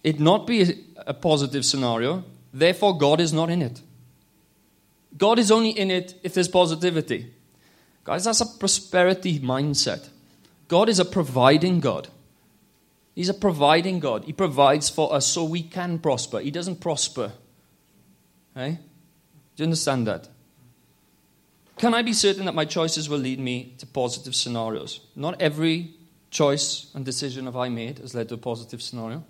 it 0.04 0.20
not 0.20 0.48
be 0.48 0.86
a 0.98 1.13
positive 1.13 1.66
scenario, 1.66 2.24
therefore, 2.54 2.98
God 2.98 3.20
is 3.20 3.34
not 3.34 3.50
in 3.50 3.62
it. 3.62 3.82
God 5.18 5.38
is 5.38 5.52
only 5.52 5.72
in 5.72 5.92
it 5.92 6.16
if 6.24 6.34
there's 6.34 6.48
positivity. 6.48 7.34
Guys, 8.04 8.24
that's 8.24 8.42
a 8.42 8.46
prosperity 8.46 9.39
mindset. 9.39 10.08
God 10.68 10.88
is 10.88 11.00
a 11.00 11.06
providing 11.06 11.80
God. 11.80 12.08
He's 13.15 13.30
a 13.30 13.34
providing 13.34 13.99
God. 13.99 14.26
He 14.26 14.34
provides 14.34 14.89
for 14.89 15.13
us 15.13 15.28
so 15.28 15.43
we 15.43 15.62
can 15.62 15.99
prosper. 15.99 16.39
He 16.39 16.52
doesn't 16.52 16.82
prosper. 16.82 17.34
Hey? 18.56 18.80
Do 19.56 19.63
you 19.63 19.65
understand 19.65 20.08
that? 20.08 20.30
Can 21.78 21.93
I 21.93 22.02
be 22.02 22.13
certain 22.13 22.45
that 22.45 22.56
my 22.56 22.65
choices 22.65 23.10
will 23.10 23.19
lead 23.19 23.39
me 23.39 23.76
to 23.80 23.86
positive 23.86 24.36
scenarios? 24.36 25.02
Not 25.15 25.41
every 25.41 25.91
choice 26.32 26.88
and 26.95 27.06
decision 27.06 27.45
have 27.45 27.56
I 27.56 27.69
made 27.69 27.99
has 27.99 28.15
led 28.15 28.30
to 28.30 28.36
a 28.36 28.38
positive 28.38 28.82
scenario. 28.82 29.23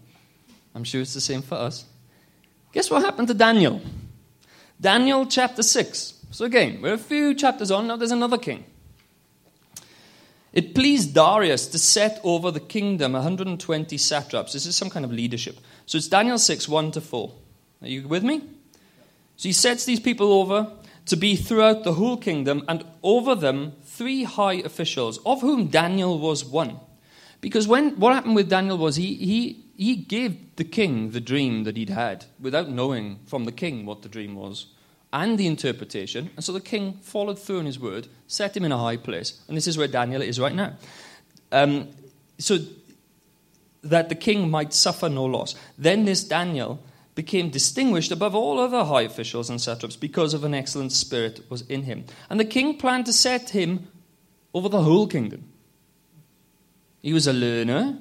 I'm 0.73 0.83
sure 0.83 1.01
it's 1.01 1.13
the 1.13 1.21
same 1.21 1.41
for 1.41 1.55
us. 1.55 1.85
Guess 2.71 2.89
what 2.89 3.03
happened 3.03 3.27
to 3.27 3.33
Daniel? 3.33 3.81
Daniel 4.79 5.25
chapter 5.25 5.61
6. 5.61 6.25
So 6.31 6.45
again, 6.45 6.81
we're 6.81 6.93
a 6.93 6.97
few 6.97 7.35
chapters 7.35 7.69
on, 7.69 7.87
now 7.87 7.97
there's 7.97 8.11
another 8.11 8.37
king. 8.37 8.65
It 10.53 10.75
pleased 10.75 11.15
Darius 11.15 11.67
to 11.67 11.79
set 11.79 12.21
over 12.23 12.51
the 12.51 12.59
kingdom 12.59 13.13
120 13.13 13.97
satraps. 13.97 14.53
This 14.53 14.67
is 14.67 14.75
some 14.75 14.91
kind 14.91 15.03
of 15.03 15.11
leadership. 15.11 15.57
So 15.87 15.97
it's 15.97 16.07
Daniel 16.07 16.37
6, 16.37 16.69
1 16.69 16.91
to 16.91 17.01
4. 17.01 17.33
Are 17.81 17.87
you 17.87 18.07
with 18.07 18.23
me? 18.23 18.41
So 19.35 19.49
he 19.49 19.53
sets 19.53 19.85
these 19.85 19.99
people 19.99 20.31
over 20.31 20.71
to 21.07 21.15
be 21.15 21.35
throughout 21.35 21.83
the 21.83 21.93
whole 21.93 22.15
kingdom, 22.15 22.63
and 22.67 22.85
over 23.01 23.35
them 23.35 23.73
three 23.83 24.23
high 24.23 24.53
officials, 24.53 25.19
of 25.25 25.41
whom 25.41 25.67
Daniel 25.67 26.17
was 26.17 26.45
one. 26.45 26.79
Because 27.41 27.67
when 27.67 27.99
what 27.99 28.13
happened 28.13 28.35
with 28.35 28.49
Daniel 28.49 28.77
was 28.77 28.95
he, 28.95 29.15
he, 29.15 29.65
he 29.75 29.97
gave 29.97 30.55
the 30.55 30.63
king 30.63 31.11
the 31.11 31.19
dream 31.19 31.65
that 31.65 31.75
he'd 31.75 31.89
had 31.89 32.25
without 32.39 32.69
knowing 32.69 33.19
from 33.25 33.43
the 33.43 33.51
king 33.51 33.85
what 33.85 34.01
the 34.01 34.07
dream 34.07 34.35
was 34.35 34.67
and 35.13 35.37
the 35.37 35.47
interpretation. 35.47 36.31
And 36.35 36.43
so 36.43 36.51
the 36.51 36.59
king 36.59 36.93
followed 37.01 37.39
through 37.39 37.59
on 37.59 37.65
his 37.67 37.79
word, 37.79 38.07
set 38.27 38.57
him 38.57 38.65
in 38.65 38.71
a 38.71 38.77
high 38.77 38.97
place. 38.97 39.39
And 39.47 39.55
this 39.55 39.67
is 39.67 39.77
where 39.77 39.87
Daniel 39.87 40.23
is 40.23 40.39
right 40.39 40.55
now. 40.55 40.73
Um, 41.51 41.89
so 42.39 42.57
that 43.83 44.09
the 44.09 44.15
king 44.15 44.49
might 44.49 44.73
suffer 44.73 45.07
no 45.07 45.23
loss. 45.23 45.55
Then 45.77 46.05
this 46.05 46.23
Daniel 46.23 46.83
became 47.13 47.51
distinguished 47.51 48.11
above 48.11 48.33
all 48.33 48.59
other 48.59 48.83
high 48.85 49.03
officials 49.03 49.51
and 49.51 49.61
satraps 49.61 49.95
because 49.95 50.33
of 50.33 50.43
an 50.43 50.55
excellent 50.55 50.91
spirit 50.91 51.41
was 51.47 51.61
in 51.69 51.83
him. 51.83 52.05
And 52.29 52.39
the 52.39 52.45
king 52.45 52.77
planned 52.77 53.05
to 53.05 53.13
set 53.13 53.51
him 53.51 53.87
over 54.51 54.67
the 54.67 54.81
whole 54.81 55.05
kingdom. 55.05 55.43
He 57.03 57.13
was 57.13 57.27
a 57.27 57.33
learner. 57.33 57.99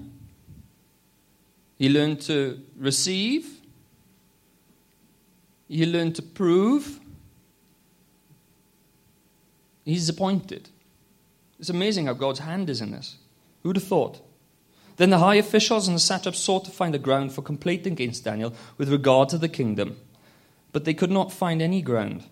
He 1.76 1.90
learned 1.90 2.22
to 2.22 2.62
receive. 2.78 3.60
He 5.68 5.84
learned 5.84 6.16
to 6.16 6.22
prove. 6.22 7.00
He's 9.84 10.08
appointed. 10.08 10.68
It's 11.58 11.70
amazing 11.70 12.06
how 12.06 12.14
God's 12.14 12.40
hand 12.40 12.70
is 12.70 12.80
in 12.80 12.92
this. 12.92 13.16
Who'd 13.62 13.76
have 13.76 13.84
thought? 13.84 14.20
Then 14.96 15.10
the 15.10 15.18
high 15.18 15.36
officials 15.36 15.88
and 15.88 15.96
the 15.96 16.00
satraps 16.00 16.38
sought 16.38 16.64
to 16.66 16.70
find 16.70 16.94
a 16.94 16.98
ground 16.98 17.32
for 17.32 17.42
complaint 17.42 17.86
against 17.86 18.24
Daniel 18.24 18.54
with 18.78 18.92
regard 18.92 19.28
to 19.30 19.38
the 19.38 19.48
kingdom. 19.48 19.96
But 20.72 20.84
they 20.84 20.94
could 20.94 21.10
not 21.10 21.32
find 21.32 21.62
any 21.62 21.82
ground 21.82 22.24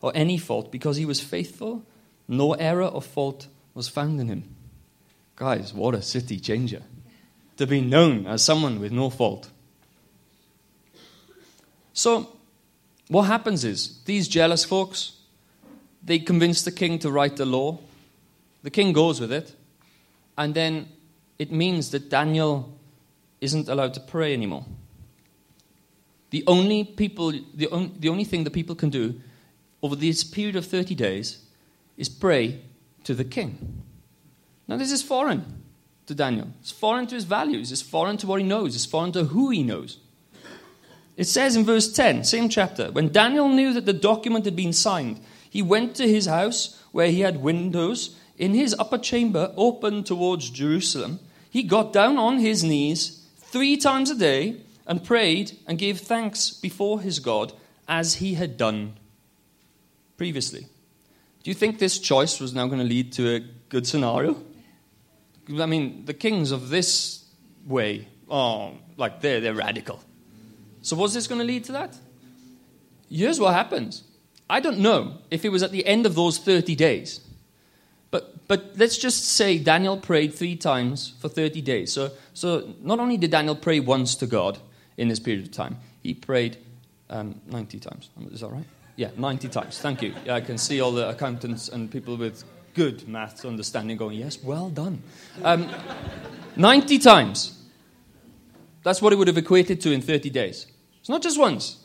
or 0.00 0.12
any 0.14 0.38
fault 0.38 0.72
because 0.72 0.96
he 0.96 1.06
was 1.06 1.20
faithful. 1.20 1.84
No 2.28 2.54
error 2.54 2.86
or 2.86 3.02
fault 3.02 3.48
was 3.74 3.88
found 3.88 4.20
in 4.20 4.28
him. 4.28 4.54
Guys, 5.36 5.74
what 5.74 5.94
a 5.94 6.02
city 6.02 6.40
changer. 6.40 6.82
To 7.58 7.66
be 7.66 7.80
known 7.80 8.26
as 8.26 8.42
someone 8.42 8.80
with 8.80 8.92
no 8.92 9.10
fault. 9.10 9.50
So, 11.92 12.36
what 13.08 13.22
happens 13.22 13.64
is 13.64 14.02
these 14.04 14.28
jealous 14.28 14.64
folks, 14.64 15.15
they 16.06 16.20
convince 16.20 16.62
the 16.62 16.70
king 16.70 16.98
to 17.00 17.10
write 17.10 17.36
the 17.36 17.44
law. 17.44 17.78
The 18.62 18.70
king 18.70 18.92
goes 18.92 19.20
with 19.20 19.32
it. 19.32 19.54
And 20.38 20.54
then 20.54 20.88
it 21.38 21.50
means 21.50 21.90
that 21.90 22.08
Daniel 22.08 22.72
isn't 23.40 23.68
allowed 23.68 23.94
to 23.94 24.00
pray 24.00 24.32
anymore. 24.32 24.64
The 26.30 26.44
only, 26.46 26.84
people, 26.84 27.32
the, 27.54 27.68
on, 27.68 27.94
the 27.98 28.08
only 28.08 28.24
thing 28.24 28.44
that 28.44 28.52
people 28.52 28.74
can 28.74 28.90
do 28.90 29.20
over 29.82 29.96
this 29.96 30.22
period 30.24 30.56
of 30.56 30.64
30 30.64 30.94
days 30.94 31.44
is 31.96 32.08
pray 32.08 32.60
to 33.04 33.14
the 33.14 33.24
king. 33.24 33.82
Now, 34.68 34.76
this 34.76 34.92
is 34.92 35.02
foreign 35.02 35.62
to 36.06 36.14
Daniel. 36.14 36.48
It's 36.60 36.72
foreign 36.72 37.06
to 37.08 37.14
his 37.14 37.24
values. 37.24 37.72
It's 37.72 37.82
foreign 37.82 38.16
to 38.18 38.26
what 38.26 38.40
he 38.40 38.46
knows. 38.46 38.74
It's 38.74 38.86
foreign 38.86 39.12
to 39.12 39.24
who 39.24 39.50
he 39.50 39.62
knows. 39.62 39.98
It 41.16 41.24
says 41.24 41.56
in 41.56 41.64
verse 41.64 41.92
10, 41.92 42.24
same 42.24 42.48
chapter, 42.48 42.92
when 42.92 43.10
Daniel 43.10 43.48
knew 43.48 43.72
that 43.72 43.86
the 43.86 43.92
document 43.92 44.44
had 44.44 44.54
been 44.54 44.72
signed, 44.72 45.20
he 45.56 45.62
went 45.62 45.94
to 45.94 46.06
his 46.06 46.26
house 46.26 46.78
where 46.92 47.10
he 47.10 47.20
had 47.20 47.40
windows 47.40 48.14
in 48.36 48.52
his 48.52 48.76
upper 48.78 48.98
chamber 48.98 49.54
open 49.56 50.04
towards 50.04 50.50
Jerusalem. 50.50 51.18
He 51.48 51.62
got 51.62 51.94
down 51.94 52.18
on 52.18 52.36
his 52.36 52.62
knees 52.62 53.26
three 53.38 53.78
times 53.78 54.10
a 54.10 54.18
day 54.18 54.60
and 54.86 55.02
prayed 55.02 55.56
and 55.66 55.78
gave 55.78 56.00
thanks 56.00 56.50
before 56.50 57.00
his 57.00 57.20
God 57.20 57.54
as 57.88 58.16
he 58.16 58.34
had 58.34 58.58
done 58.58 58.98
previously. 60.18 60.66
Do 61.42 61.50
you 61.50 61.54
think 61.54 61.78
this 61.78 61.98
choice 61.98 62.38
was 62.38 62.52
now 62.52 62.66
going 62.66 62.80
to 62.80 62.84
lead 62.84 63.12
to 63.12 63.36
a 63.36 63.40
good 63.70 63.86
scenario? 63.86 64.36
I 65.58 65.64
mean, 65.64 66.04
the 66.04 66.12
kings 66.12 66.50
of 66.50 66.68
this 66.68 67.24
way, 67.66 68.08
oh, 68.28 68.74
like 68.98 69.22
they're, 69.22 69.40
they're 69.40 69.54
radical. 69.54 70.00
So, 70.82 70.96
was 70.96 71.14
this 71.14 71.26
going 71.26 71.40
to 71.40 71.46
lead 71.46 71.64
to 71.64 71.72
that? 71.72 71.96
Here's 73.08 73.40
what 73.40 73.54
happens 73.54 74.02
I 74.48 74.60
don't 74.60 74.78
know 74.78 75.18
if 75.30 75.44
it 75.44 75.50
was 75.50 75.62
at 75.62 75.72
the 75.72 75.86
end 75.86 76.06
of 76.06 76.14
those 76.14 76.38
30 76.38 76.74
days. 76.74 77.20
But, 78.10 78.46
but 78.46 78.72
let's 78.76 78.96
just 78.96 79.24
say 79.24 79.58
Daniel 79.58 79.96
prayed 79.96 80.34
three 80.34 80.56
times 80.56 81.14
for 81.20 81.28
30 81.28 81.60
days. 81.62 81.92
So, 81.92 82.12
so 82.34 82.74
not 82.80 83.00
only 83.00 83.16
did 83.16 83.30
Daniel 83.30 83.56
pray 83.56 83.80
once 83.80 84.14
to 84.16 84.26
God 84.26 84.58
in 84.96 85.08
this 85.08 85.18
period 85.18 85.44
of 85.44 85.52
time, 85.52 85.78
he 86.02 86.14
prayed 86.14 86.56
um, 87.10 87.40
90 87.46 87.80
times. 87.80 88.10
Is 88.30 88.40
that 88.40 88.48
right? 88.48 88.64
Yeah, 88.94 89.10
90 89.16 89.48
times. 89.48 89.78
Thank 89.78 90.02
you. 90.02 90.14
I 90.30 90.40
can 90.40 90.58
see 90.58 90.80
all 90.80 90.92
the 90.92 91.08
accountants 91.08 91.68
and 91.68 91.90
people 91.90 92.16
with 92.16 92.44
good 92.74 93.08
maths 93.08 93.44
understanding 93.44 93.96
going, 93.96 94.16
yes, 94.16 94.42
well 94.42 94.70
done. 94.70 95.02
Um, 95.42 95.68
90 96.56 96.98
times. 96.98 97.52
That's 98.82 99.02
what 99.02 99.12
it 99.12 99.16
would 99.16 99.28
have 99.28 99.38
equated 99.38 99.80
to 99.82 99.92
in 99.92 100.00
30 100.00 100.30
days. 100.30 100.66
It's 101.00 101.08
not 101.08 101.22
just 101.22 101.38
once. 101.38 101.84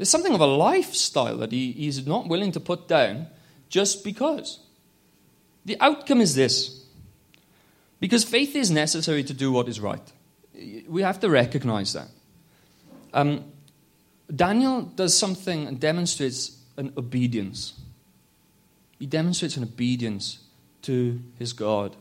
There's 0.00 0.08
something 0.08 0.32
of 0.32 0.40
a 0.40 0.46
lifestyle 0.46 1.36
that 1.36 1.52
he, 1.52 1.72
he's 1.72 2.06
not 2.06 2.26
willing 2.26 2.52
to 2.52 2.60
put 2.60 2.88
down 2.88 3.26
just 3.68 4.02
because. 4.02 4.60
The 5.66 5.76
outcome 5.78 6.22
is 6.22 6.34
this 6.34 6.86
because 8.00 8.24
faith 8.24 8.56
is 8.56 8.70
necessary 8.70 9.22
to 9.22 9.34
do 9.34 9.52
what 9.52 9.68
is 9.68 9.78
right. 9.78 10.00
we 10.88 11.02
have 11.02 11.20
to 11.20 11.28
recognize 11.28 11.92
that. 11.92 12.08
Um, 13.12 13.44
Daniel 14.34 14.80
does 14.80 15.14
something 15.18 15.66
and 15.66 15.78
demonstrates 15.78 16.56
an 16.78 16.94
obedience. 16.96 17.74
He 18.98 19.04
demonstrates 19.04 19.58
an 19.58 19.64
obedience 19.64 20.38
to 20.80 21.20
his 21.38 21.52
God. 21.52 21.94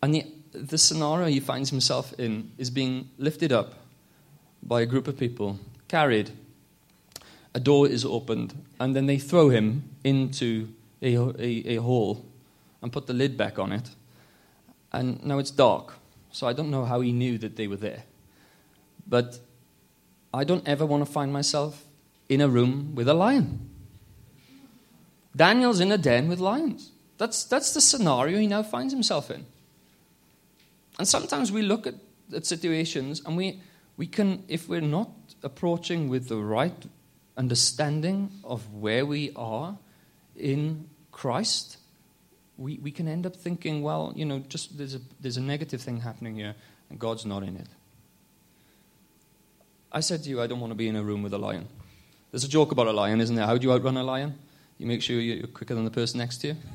And 0.00 0.14
the, 0.14 0.24
the 0.52 0.78
scenario 0.78 1.26
he 1.26 1.40
finds 1.40 1.70
himself 1.70 2.12
in 2.12 2.52
is 2.58 2.70
being 2.70 3.10
lifted 3.18 3.50
up 3.50 3.81
by 4.62 4.80
a 4.80 4.86
group 4.86 5.08
of 5.08 5.18
people, 5.18 5.58
carried. 5.88 6.30
A 7.54 7.60
door 7.60 7.86
is 7.86 8.04
opened, 8.04 8.54
and 8.80 8.96
then 8.96 9.06
they 9.06 9.18
throw 9.18 9.50
him 9.50 9.84
into 10.04 10.68
a, 11.02 11.16
a, 11.16 11.76
a 11.76 11.76
hole 11.76 12.24
and 12.80 12.92
put 12.92 13.06
the 13.06 13.12
lid 13.12 13.36
back 13.36 13.58
on 13.58 13.72
it. 13.72 13.90
And 14.92 15.24
now 15.24 15.38
it's 15.38 15.50
dark, 15.50 15.94
so 16.30 16.46
I 16.46 16.52
don't 16.52 16.70
know 16.70 16.84
how 16.84 17.00
he 17.00 17.12
knew 17.12 17.38
that 17.38 17.56
they 17.56 17.66
were 17.66 17.76
there. 17.76 18.04
But 19.06 19.38
I 20.32 20.44
don't 20.44 20.66
ever 20.66 20.86
want 20.86 21.04
to 21.04 21.10
find 21.10 21.32
myself 21.32 21.84
in 22.28 22.40
a 22.40 22.48
room 22.48 22.94
with 22.94 23.08
a 23.08 23.14
lion. 23.14 23.68
Daniel's 25.34 25.80
in 25.80 25.92
a 25.92 25.98
den 25.98 26.28
with 26.28 26.38
lions. 26.38 26.90
That's, 27.18 27.44
that's 27.44 27.74
the 27.74 27.80
scenario 27.80 28.38
he 28.38 28.46
now 28.46 28.62
finds 28.62 28.92
himself 28.92 29.30
in. 29.30 29.46
And 30.98 31.08
sometimes 31.08 31.50
we 31.50 31.62
look 31.62 31.86
at, 31.86 31.94
at 32.34 32.46
situations 32.46 33.22
and 33.24 33.36
we, 33.36 33.60
we 33.96 34.06
can, 34.06 34.44
if 34.48 34.68
we're 34.68 34.80
not 34.80 35.10
approaching 35.42 36.08
with 36.08 36.28
the 36.28 36.36
right 36.36 36.86
understanding 37.36 38.30
of 38.44 38.72
where 38.72 39.04
we 39.04 39.32
are 39.36 39.76
in 40.36 40.88
Christ, 41.10 41.78
we, 42.56 42.78
we 42.78 42.90
can 42.90 43.08
end 43.08 43.26
up 43.26 43.36
thinking, 43.36 43.82
well, 43.82 44.12
you 44.16 44.24
know, 44.24 44.38
just 44.40 44.76
there's 44.78 44.94
a, 44.94 45.00
there's 45.20 45.36
a 45.36 45.40
negative 45.40 45.80
thing 45.80 46.00
happening 46.00 46.36
here 46.36 46.54
and 46.90 46.98
God's 46.98 47.26
not 47.26 47.42
in 47.42 47.56
it. 47.56 47.68
I 49.90 50.00
said 50.00 50.22
to 50.24 50.30
you, 50.30 50.40
I 50.40 50.46
don't 50.46 50.60
want 50.60 50.70
to 50.70 50.76
be 50.76 50.88
in 50.88 50.96
a 50.96 51.02
room 51.02 51.22
with 51.22 51.34
a 51.34 51.38
lion. 51.38 51.68
There's 52.30 52.44
a 52.44 52.48
joke 52.48 52.72
about 52.72 52.86
a 52.86 52.92
lion, 52.92 53.20
isn't 53.20 53.36
there? 53.36 53.46
How 53.46 53.58
do 53.58 53.66
you 53.66 53.72
outrun 53.72 53.96
a 53.98 54.02
lion? 54.02 54.38
You 54.78 54.86
make 54.86 55.02
sure 55.02 55.20
you're 55.20 55.46
quicker 55.46 55.74
than 55.74 55.84
the 55.84 55.90
person 55.90 56.18
next 56.18 56.38
to 56.38 56.48
you. 56.48 56.56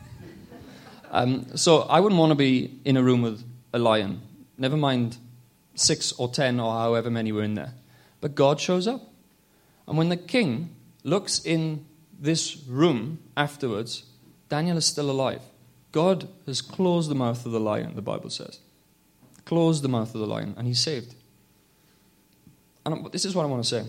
Um, 1.10 1.56
so 1.56 1.84
I 1.84 2.02
wouldn't 2.02 2.20
want 2.20 2.32
to 2.32 2.36
be 2.36 2.82
in 2.84 2.98
a 2.98 3.02
room 3.02 3.22
with 3.22 3.42
a 3.72 3.80
lion. 3.80 4.22
Never 4.58 4.76
mind 4.76 5.18
six 5.78 6.12
or 6.14 6.28
ten 6.28 6.60
or 6.60 6.74
however 6.74 7.10
many 7.10 7.32
were 7.32 7.44
in 7.44 7.54
there. 7.54 7.74
But 8.20 8.36
God 8.36 8.60
shows 8.60 8.88
up. 8.88 9.02
And 9.88 9.98
when 9.98 10.10
the 10.10 10.18
king 10.18 10.76
looks 11.04 11.40
in 11.40 11.86
this 12.20 12.58
room 12.68 13.20
afterwards, 13.38 14.04
Daniel 14.50 14.78
is 14.78 14.86
still 14.86 15.10
alive. 15.10 15.42
God 15.92 16.28
has 16.46 16.62
closed 16.62 17.10
the 17.10 17.16
mouth 17.16 17.46
of 17.46 17.52
the 17.52 17.60
lion, 17.60 17.96
the 17.96 18.02
Bible 18.02 18.30
says. 18.30 18.60
Closed 19.46 19.84
the 19.84 19.88
mouth 19.88 20.14
of 20.14 20.20
the 20.20 20.28
lion, 20.28 20.56
and 20.58 20.68
he's 20.68 20.82
saved. 20.82 21.16
And 22.86 23.10
this 23.12 23.24
is 23.24 23.36
what 23.36 23.44
I 23.44 23.48
want 23.48 23.64
to 23.64 23.70
say. 23.70 23.86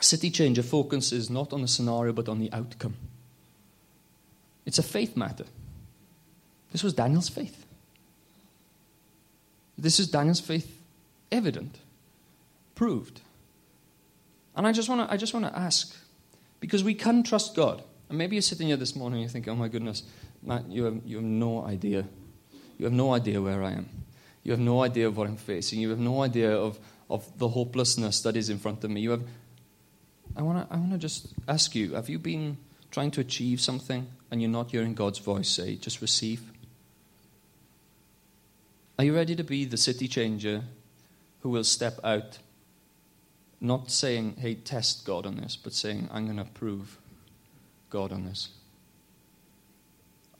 City 0.00 0.30
Changer 0.30 0.62
focuses 0.62 1.30
not 1.30 1.52
on 1.52 1.62
the 1.62 1.68
scenario, 1.68 2.12
but 2.12 2.28
on 2.28 2.38
the 2.38 2.52
outcome. 2.52 2.96
It's 4.64 4.78
a 4.78 4.82
faith 4.82 5.16
matter. 5.16 5.44
This 6.72 6.82
was 6.82 6.92
Daniel's 6.92 7.28
faith. 7.28 7.64
This 9.78 10.00
is 10.00 10.08
Daniel's 10.08 10.40
faith 10.40 10.75
evident, 11.30 11.78
proved. 12.74 13.20
And 14.54 14.66
I 14.66 14.72
just 14.72 14.88
want 14.88 15.06
to 15.06 15.12
I 15.12 15.16
just 15.16 15.34
want 15.34 15.46
to 15.46 15.58
ask, 15.58 15.94
because 16.60 16.82
we 16.82 16.94
can 16.94 17.22
trust 17.22 17.54
God. 17.54 17.82
And 18.08 18.18
maybe 18.18 18.36
you're 18.36 18.42
sitting 18.42 18.68
here 18.68 18.76
this 18.76 18.94
morning 18.94 19.18
and 19.18 19.22
you're 19.22 19.32
thinking, 19.32 19.52
oh 19.52 19.56
my 19.56 19.68
goodness, 19.68 20.04
Matt, 20.42 20.68
you 20.70 20.84
have, 20.84 21.00
you 21.04 21.16
have 21.16 21.24
no 21.24 21.64
idea. 21.64 22.06
You 22.78 22.84
have 22.84 22.92
no 22.92 23.12
idea 23.12 23.42
where 23.42 23.62
I 23.64 23.72
am. 23.72 23.88
You 24.44 24.52
have 24.52 24.60
no 24.60 24.82
idea 24.82 25.08
of 25.08 25.16
what 25.16 25.26
I'm 25.26 25.36
facing. 25.36 25.80
You 25.80 25.90
have 25.90 25.98
no 25.98 26.22
idea 26.22 26.52
of, 26.56 26.78
of 27.10 27.26
the 27.38 27.48
hopelessness 27.48 28.20
that 28.22 28.36
is 28.36 28.48
in 28.48 28.58
front 28.58 28.84
of 28.84 28.90
me. 28.90 29.00
You 29.00 29.10
have, 29.10 29.22
I 30.36 30.42
want 30.42 30.68
to 30.68 30.74
I 30.74 30.78
wanna 30.78 30.98
just 30.98 31.34
ask 31.48 31.74
you 31.74 31.94
have 31.94 32.08
you 32.08 32.18
been 32.18 32.58
trying 32.90 33.10
to 33.12 33.20
achieve 33.20 33.60
something 33.60 34.06
and 34.30 34.40
you're 34.40 34.50
not 34.50 34.70
hearing 34.70 34.94
God's 34.94 35.18
voice 35.18 35.48
say, 35.48 35.76
just 35.76 36.00
receive? 36.00 36.40
Are 38.98 39.04
you 39.04 39.14
ready 39.14 39.34
to 39.34 39.44
be 39.44 39.64
the 39.64 39.76
city 39.76 40.08
changer 40.08 40.62
who 41.46 41.50
will 41.50 41.62
step 41.62 42.00
out, 42.02 42.38
not 43.60 43.88
saying, 43.88 44.34
hey, 44.40 44.52
test 44.52 45.04
God 45.04 45.24
on 45.24 45.36
this, 45.36 45.54
but 45.54 45.72
saying, 45.72 46.08
I'm 46.10 46.24
going 46.24 46.38
to 46.38 46.44
prove 46.44 46.98
God 47.88 48.10
on 48.10 48.24
this? 48.24 48.48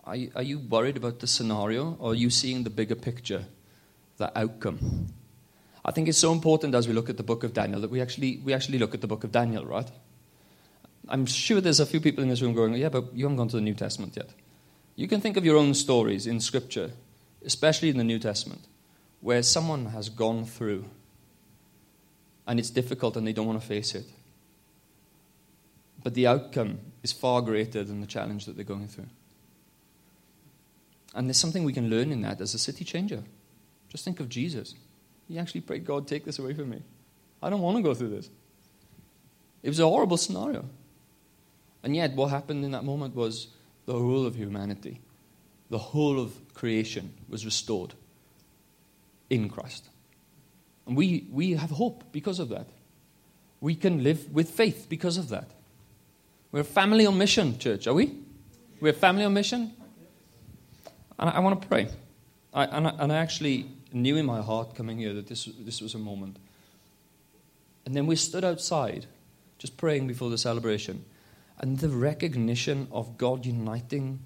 Are 0.03 0.17
you, 0.17 0.33
are 0.35 0.43
you 0.43 0.59
worried 0.59 0.97
about 0.97 1.21
the 1.21 1.29
scenario, 1.29 1.97
or 2.01 2.11
are 2.11 2.15
you 2.17 2.29
seeing 2.29 2.65
the 2.65 2.71
bigger 2.71 2.97
picture, 2.97 3.45
the 4.17 4.37
outcome? 4.37 5.07
I 5.85 5.93
think 5.93 6.09
it's 6.09 6.19
so 6.19 6.33
important 6.33 6.75
as 6.75 6.89
we 6.89 6.93
look 6.93 7.09
at 7.09 7.19
the 7.19 7.23
book 7.23 7.45
of 7.45 7.55
Daniel 7.55 7.81
that 7.83 7.91
we 7.91 8.01
actually, 8.01 8.41
we 8.45 8.53
actually 8.53 8.79
look 8.79 8.93
at 8.93 9.01
the 9.01 9.07
book 9.07 9.23
of 9.23 9.31
Daniel, 9.31 9.65
right? 9.65 9.89
I'm 11.09 11.25
sure 11.25 11.61
there's 11.61 11.79
a 11.79 11.87
few 11.87 12.01
people 12.01 12.25
in 12.25 12.31
this 12.31 12.43
room 12.43 12.53
going, 12.53 12.75
yeah, 12.75 12.89
but 12.89 13.15
you 13.15 13.27
haven't 13.27 13.37
gone 13.37 13.49
to 13.51 13.57
the 13.57 13.63
New 13.63 13.75
Testament 13.75 14.17
yet. 14.17 14.31
You 14.97 15.07
can 15.07 15.21
think 15.21 15.37
of 15.37 15.45
your 15.45 15.57
own 15.57 15.73
stories 15.75 16.27
in 16.27 16.41
Scripture 16.41 16.91
especially 17.47 17.89
in 17.89 17.97
the 17.97 18.05
New 18.05 18.19
Testament, 18.19 18.63
where 19.21 19.43
someone 19.43 19.87
has 19.87 20.09
gone 20.09 20.45
through 20.45 20.85
and 22.47 22.59
it's 22.59 22.71
difficult 22.71 23.17
and 23.17 23.27
they 23.27 23.33
don't 23.33 23.47
want 23.47 23.61
to 23.61 23.67
face 23.67 23.95
it. 23.95 24.07
But 26.03 26.15
the 26.15 26.27
outcome 26.27 26.79
is 27.03 27.13
far 27.13 27.43
greater 27.43 27.83
than 27.83 28.01
the 28.01 28.07
challenge 28.07 28.47
that 28.47 28.55
they're 28.55 28.65
going 28.65 28.89
through. 28.89 29.09
And 31.15 31.29
there's 31.29 31.39
something 31.39 31.65
we 31.65 31.73
can 31.73 31.91
learn 31.91 32.13
in 32.13 32.21
that 32.23 32.41
as 32.41 32.55
a 32.55 32.59
city 32.59 32.85
changer. 32.85 33.23
Just 33.89 34.05
think 34.05 34.21
of 34.21 34.29
Jesus. 34.29 34.75
He 35.27 35.39
actually 35.39 35.63
prayed, 35.63 35.85
God, 35.85 36.07
take 36.07 36.25
this 36.25 36.39
away 36.39 36.55
from 36.55 36.71
me. 36.71 36.83
I 37.43 37.51
don't 37.51 37.63
want 37.63 37.79
to 37.79 37.83
go 37.83 37.95
through 37.95 38.11
this. 38.11 38.31
It 39.63 39.69
was 39.69 39.81
a 39.81 39.89
horrible 39.89 40.17
scenario. 40.17 40.65
And 41.83 41.97
yet, 41.97 42.15
what 42.15 42.29
happened 42.29 42.65
in 42.65 42.71
that 42.73 42.85
moment 42.85 43.15
was 43.15 43.49
the 43.87 43.95
whole 43.95 44.27
of 44.27 44.37
humanity 44.37 45.01
the 45.71 45.79
whole 45.79 46.21
of 46.21 46.33
creation 46.55 47.13
was 47.29 47.45
restored 47.45 47.95
in 49.31 49.49
Christ. 49.49 49.89
And 50.87 50.97
we, 50.97 51.27
we 51.31 51.53
have 51.53 51.71
hope 51.71 52.05
because 52.13 52.39
of 52.39 52.49
that. 52.51 52.69
We 53.61 53.75
can 53.75 54.03
live 54.03 54.33
with 54.33 54.51
faith 54.51 54.87
because 54.89 55.17
of 55.17 55.29
that. 55.31 55.51
We're 56.53 56.61
a 56.61 56.65
family 56.65 57.07
on 57.07 57.19
mission, 57.19 57.59
church, 57.59 57.87
are 57.87 57.95
we? 57.95 58.19
We're 58.81 58.91
a 58.91 58.95
family 58.95 59.25
on 59.25 59.35
mission? 59.35 59.73
And 61.19 61.31
I, 61.31 61.35
I 61.35 61.39
want 61.41 61.61
to 61.61 61.69
pray. 61.69 61.89
I, 62.55 62.65
and, 62.65 62.87
I, 62.87 62.95
and 62.99 63.13
I 63.13 63.17
actually 63.17 63.69
knew 63.93 64.17
in 64.17 64.27
my 64.27 64.43
heart 64.43 64.75
coming 64.75 64.99
here 64.99 65.15
that 65.15 65.27
this, 65.27 65.47
this 65.59 65.81
was 65.81 65.95
a 65.95 65.99
moment. 65.99 66.37
And 67.85 67.95
then 67.95 68.07
we 68.07 68.17
stood 68.17 68.45
outside, 68.45 69.07
just 69.59 69.77
praying 69.77 70.07
before 70.07 70.31
the 70.31 70.39
celebration. 70.39 71.05
And 71.59 71.79
the 71.79 71.89
recognition 71.89 72.89
of 72.93 73.17
God 73.17 73.47
uniting 73.47 74.21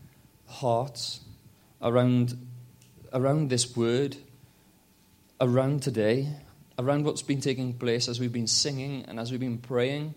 hearts 0.46 1.20
around, 1.80 2.36
around 3.12 3.50
this 3.50 3.76
word, 3.76 4.16
around 5.40 5.83
today, 5.83 6.29
around 6.79 7.05
what's 7.05 7.22
been 7.22 7.40
taking 7.40 7.72
place 7.72 8.09
as 8.09 8.20
we've 8.20 8.33
been 8.33 8.46
singing 8.46 9.05
and 9.09 9.18
as 9.18 9.31
we've 9.31 9.40
been 9.40 9.59
praying, 9.59 10.14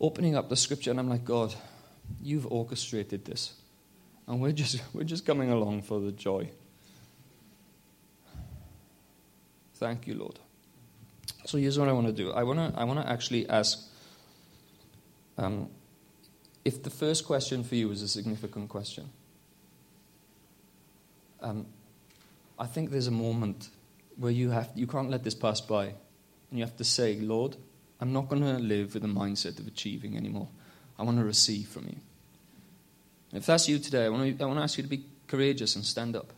opening 0.00 0.36
up 0.36 0.48
the 0.48 0.56
scripture, 0.56 0.90
and 0.90 0.98
I'm 0.98 1.08
like, 1.08 1.24
God, 1.24 1.54
you've 2.22 2.46
orchestrated 2.50 3.24
this. 3.24 3.54
And 4.26 4.40
we're 4.40 4.52
just, 4.52 4.82
we're 4.92 5.04
just 5.04 5.26
coming 5.26 5.50
along 5.50 5.82
for 5.82 6.00
the 6.00 6.12
joy. 6.12 6.50
Thank 9.74 10.06
you, 10.06 10.14
Lord. 10.14 10.38
So 11.44 11.58
here's 11.58 11.78
what 11.78 11.88
I 11.88 11.92
want 11.92 12.06
to 12.06 12.12
do. 12.12 12.32
I 12.32 12.42
want 12.42 12.74
to, 12.74 12.80
I 12.80 12.84
want 12.84 13.00
to 13.00 13.08
actually 13.08 13.48
ask 13.48 13.78
um, 15.38 15.68
if 16.64 16.82
the 16.82 16.90
first 16.90 17.26
question 17.26 17.62
for 17.62 17.74
you 17.74 17.90
is 17.90 18.02
a 18.02 18.08
significant 18.08 18.68
question 18.68 19.10
um, 21.40 21.66
I 22.58 22.66
think 22.66 22.90
there's 22.90 23.06
a 23.06 23.12
moment 23.12 23.68
where 24.16 24.32
you 24.32 24.50
have 24.50 24.70
you 24.74 24.86
can't 24.86 25.10
let 25.10 25.24
this 25.24 25.34
pass 25.34 25.60
by, 25.60 25.84
and 25.84 26.58
you 26.58 26.64
have 26.64 26.76
to 26.76 26.84
say, 26.84 27.16
Lord, 27.16 27.56
I'm 28.00 28.12
not 28.12 28.28
going 28.28 28.42
to 28.42 28.58
live 28.58 28.94
with 28.94 29.02
the 29.02 29.08
mindset 29.08 29.58
of 29.58 29.66
achieving 29.66 30.16
anymore. 30.16 30.48
I 30.98 31.02
want 31.02 31.18
to 31.18 31.24
receive 31.24 31.68
from 31.68 31.84
you. 31.84 31.96
And 33.30 33.40
if 33.40 33.46
that's 33.46 33.68
you 33.68 33.78
today, 33.78 34.06
I 34.06 34.08
want 34.08 34.38
to, 34.38 34.44
I 34.44 34.46
want 34.46 34.58
to 34.58 34.62
ask 34.62 34.78
you 34.78 34.82
to 34.82 34.88
be 34.88 35.04
courageous 35.26 35.76
and 35.76 35.84
stand 35.84 36.16
up 36.16 36.32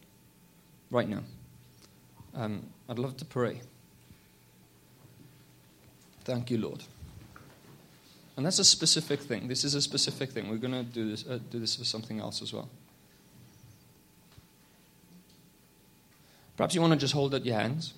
right 0.91 1.09
now. 1.09 1.23
Um, 2.35 2.67
I'd 2.89 2.99
love 2.99 3.17
to 3.19 3.25
pray. 3.25 3.61
Thank 6.25 6.51
you, 6.51 6.59
Lord. 6.59 6.83
And 8.37 8.47
that's 8.47 8.59
a 8.59 8.65
specific 8.65 9.21
thing. 9.21 9.49
This 9.49 9.65
is 9.65 9.75
a 9.75 9.83
specific 9.83 10.31
thing. 10.31 10.49
We're 10.49 10.59
going 10.59 10.73
to 10.73 10.85
do 10.85 11.11
this, 11.11 11.27
uh, 11.27 11.39
do 11.51 11.59
this 11.59 11.77
for 11.77 11.85
something 11.85 12.21
else 12.21 12.41
as 12.41 12.53
well. 12.53 12.69
Perhaps 16.59 16.75
you 16.75 16.81
want 16.81 16.93
to 16.93 16.99
just 16.99 17.15
hold 17.15 17.37
out 17.37 17.47
your 17.47 17.55
hands. 17.55 17.95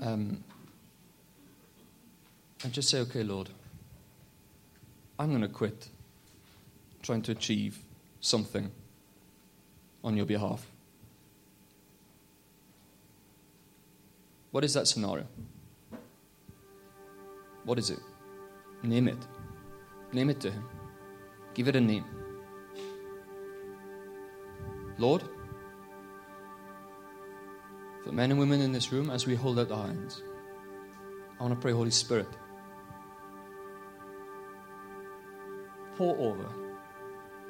Um, 0.00 0.42
and 2.64 2.72
just 2.72 2.88
say, 2.88 3.00
okay, 3.00 3.22
Lord, 3.22 3.50
I'm 5.18 5.28
going 5.28 5.42
to 5.42 5.48
quit 5.48 5.88
trying 7.02 7.20
to 7.20 7.32
achieve 7.32 7.78
something 8.22 8.70
on 10.02 10.16
your 10.16 10.24
behalf. 10.24 10.66
What 14.52 14.64
is 14.64 14.72
that 14.72 14.88
scenario? 14.88 15.26
What 17.64 17.78
is 17.78 17.90
it? 17.90 18.00
Name 18.82 19.08
it. 19.08 19.18
Name 20.14 20.30
it 20.30 20.40
to 20.40 20.50
Him. 20.50 20.64
Give 21.52 21.68
it 21.68 21.76
a 21.76 21.80
name. 21.82 22.06
Lord, 24.96 25.22
for 28.10 28.16
men 28.16 28.32
and 28.32 28.40
women 28.40 28.60
in 28.60 28.72
this 28.72 28.90
room, 28.90 29.08
as 29.08 29.24
we 29.24 29.36
hold 29.36 29.56
out 29.60 29.70
our 29.70 29.86
hands, 29.86 30.24
I 31.38 31.44
want 31.44 31.54
to 31.54 31.60
pray, 31.60 31.70
Holy 31.70 31.92
Spirit, 31.92 32.26
pour 35.96 36.18
over, 36.18 36.48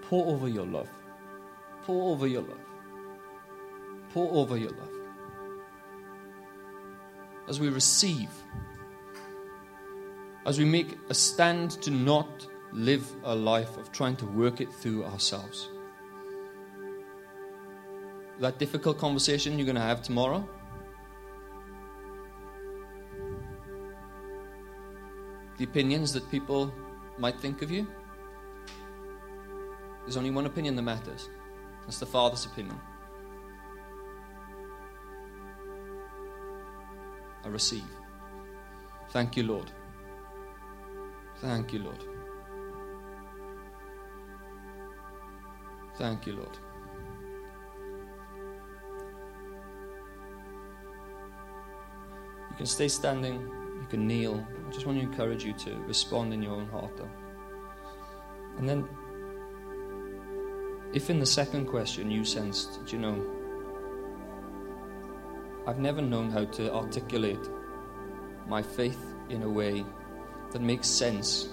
pour 0.03 0.27
over 0.27 0.49
your 0.49 0.67
love, 0.67 0.91
pour 1.85 2.13
over 2.13 2.27
your 2.27 2.43
love, 2.43 2.61
pour 4.11 4.31
over 4.35 4.59
your 4.59 4.73
love. 4.73 4.93
As 7.49 7.59
we 7.59 7.71
receive, 7.71 8.29
as 10.45 10.59
we 10.59 10.67
make 10.67 10.99
a 11.09 11.15
stand 11.15 11.71
to 11.83 11.91
not 11.91 12.47
live 12.73 13.11
a 13.25 13.35
life 13.35 13.79
of 13.79 13.93
trying 13.93 14.17
to 14.17 14.27
work 14.27 14.61
it 14.61 14.71
through 14.71 15.05
ourselves. 15.07 15.71
That 18.41 18.59
difficult 18.59 18.97
conversation 18.97 19.59
you're 19.59 19.67
going 19.67 19.77
to 19.77 19.83
have 19.83 20.01
tomorrow. 20.01 20.49
The 25.59 25.65
opinions 25.65 26.15
that 26.15 26.29
people 26.31 26.73
might 27.19 27.39
think 27.39 27.61
of 27.61 27.71
you. 27.71 27.87
There's 30.05 30.17
only 30.17 30.31
one 30.31 30.47
opinion 30.47 30.75
that 30.77 30.83
matters. 30.83 31.29
That's 31.83 31.99
the 31.99 32.07
Father's 32.07 32.47
opinion. 32.47 32.81
I 37.45 37.49
receive. 37.49 37.85
Thank 39.11 39.37
you, 39.37 39.43
Lord. 39.43 39.71
Thank 41.43 41.75
you, 41.75 41.81
Lord. 41.81 42.05
Thank 45.99 46.27
you, 46.27 46.33
Lord. 46.37 46.59
Can 52.61 52.67
stay 52.67 52.89
standing, 52.89 53.41
you 53.81 53.87
can 53.89 54.07
kneel. 54.07 54.47
I 54.69 54.71
just 54.71 54.85
want 54.85 54.99
to 54.99 55.03
encourage 55.03 55.43
you 55.43 55.55
to 55.65 55.77
respond 55.87 56.35
in 56.35 56.43
your 56.43 56.53
own 56.53 56.69
heart, 56.69 56.95
though. 56.95 57.09
And 58.59 58.69
then, 58.69 58.87
if 60.93 61.09
in 61.09 61.21
the 61.21 61.25
second 61.25 61.69
question 61.69 62.11
you 62.11 62.23
sensed, 62.23 62.81
you 62.93 62.99
know, 62.99 63.25
I've 65.67 65.79
never 65.79 66.03
known 66.03 66.31
how 66.31 66.45
to 66.45 66.71
articulate 66.75 67.49
my 68.47 68.61
faith 68.61 69.03
in 69.31 69.43
a 69.43 69.49
way 69.49 69.83
that 70.53 70.61
makes 70.61 70.87
sense. 70.87 71.49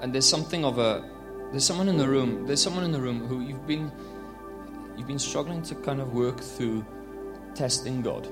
And 0.00 0.12
there's 0.12 0.28
something 0.28 0.64
of 0.64 0.78
a 0.78 1.08
there's 1.52 1.64
someone 1.64 1.88
in 1.88 1.96
the 1.96 2.08
room, 2.08 2.44
there's 2.46 2.60
someone 2.60 2.82
in 2.82 2.90
the 2.90 3.00
room 3.00 3.28
who 3.28 3.40
you've 3.40 3.66
been 3.66 3.92
you've 4.96 5.06
been 5.06 5.18
struggling 5.18 5.62
to 5.62 5.76
kind 5.76 6.00
of 6.00 6.12
work 6.12 6.40
through 6.40 6.84
testing 7.54 8.02
God. 8.02 8.26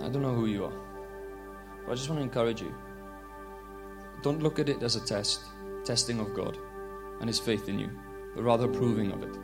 I 0.00 0.08
don't 0.08 0.22
know 0.22 0.34
who 0.34 0.46
you 0.46 0.64
are. 0.64 0.72
But 1.84 1.92
I 1.92 1.94
just 1.94 2.08
want 2.08 2.20
to 2.20 2.22
encourage 2.22 2.62
you. 2.62 2.72
Don't 4.22 4.42
look 4.42 4.60
at 4.60 4.68
it 4.68 4.82
as 4.82 4.94
a 4.94 5.00
test, 5.00 5.42
testing 5.84 6.20
of 6.20 6.32
God 6.34 6.56
and 7.20 7.28
his 7.28 7.40
faith 7.40 7.68
in 7.68 7.78
you 7.78 7.90
but 8.34 8.42
rather 8.42 8.66
approving 8.66 9.12
of 9.12 9.22
it. 9.22 9.36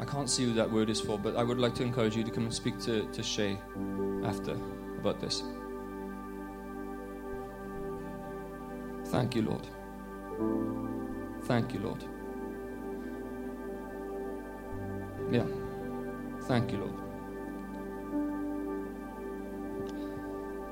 I 0.00 0.04
can't 0.04 0.28
see 0.28 0.44
who 0.44 0.52
that 0.54 0.70
word 0.70 0.90
is 0.90 1.00
for, 1.00 1.18
but 1.18 1.36
I 1.36 1.42
would 1.42 1.58
like 1.58 1.74
to 1.76 1.82
encourage 1.82 2.16
you 2.16 2.24
to 2.24 2.30
come 2.30 2.44
and 2.44 2.54
speak 2.54 2.78
to, 2.80 3.06
to 3.06 3.22
Shay 3.22 3.58
after 4.24 4.52
about 4.98 5.20
this. 5.20 5.42
Thank 9.10 9.34
you, 9.34 9.42
Lord. 9.42 9.66
Thank 11.44 11.72
you, 11.72 11.80
Lord. 11.80 12.04
Yeah. 15.30 15.46
Thank 16.42 16.72
you, 16.72 16.78
Lord. 16.78 16.94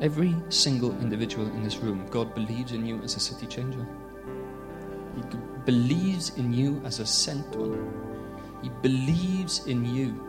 Every 0.00 0.34
single 0.48 0.90
individual 1.00 1.46
in 1.46 1.62
this 1.62 1.76
room, 1.76 2.06
God 2.10 2.34
believes 2.34 2.72
in 2.72 2.84
you 2.84 3.00
as 3.02 3.16
a 3.16 3.20
city 3.20 3.46
changer. 3.46 3.86
He 5.16 5.22
believes 5.64 6.36
in 6.36 6.52
you 6.52 6.82
as 6.84 6.98
a 6.98 7.06
sent 7.06 7.54
one. 7.56 7.88
He 8.62 8.68
believes 8.82 9.66
in 9.66 9.84
you 9.84 10.20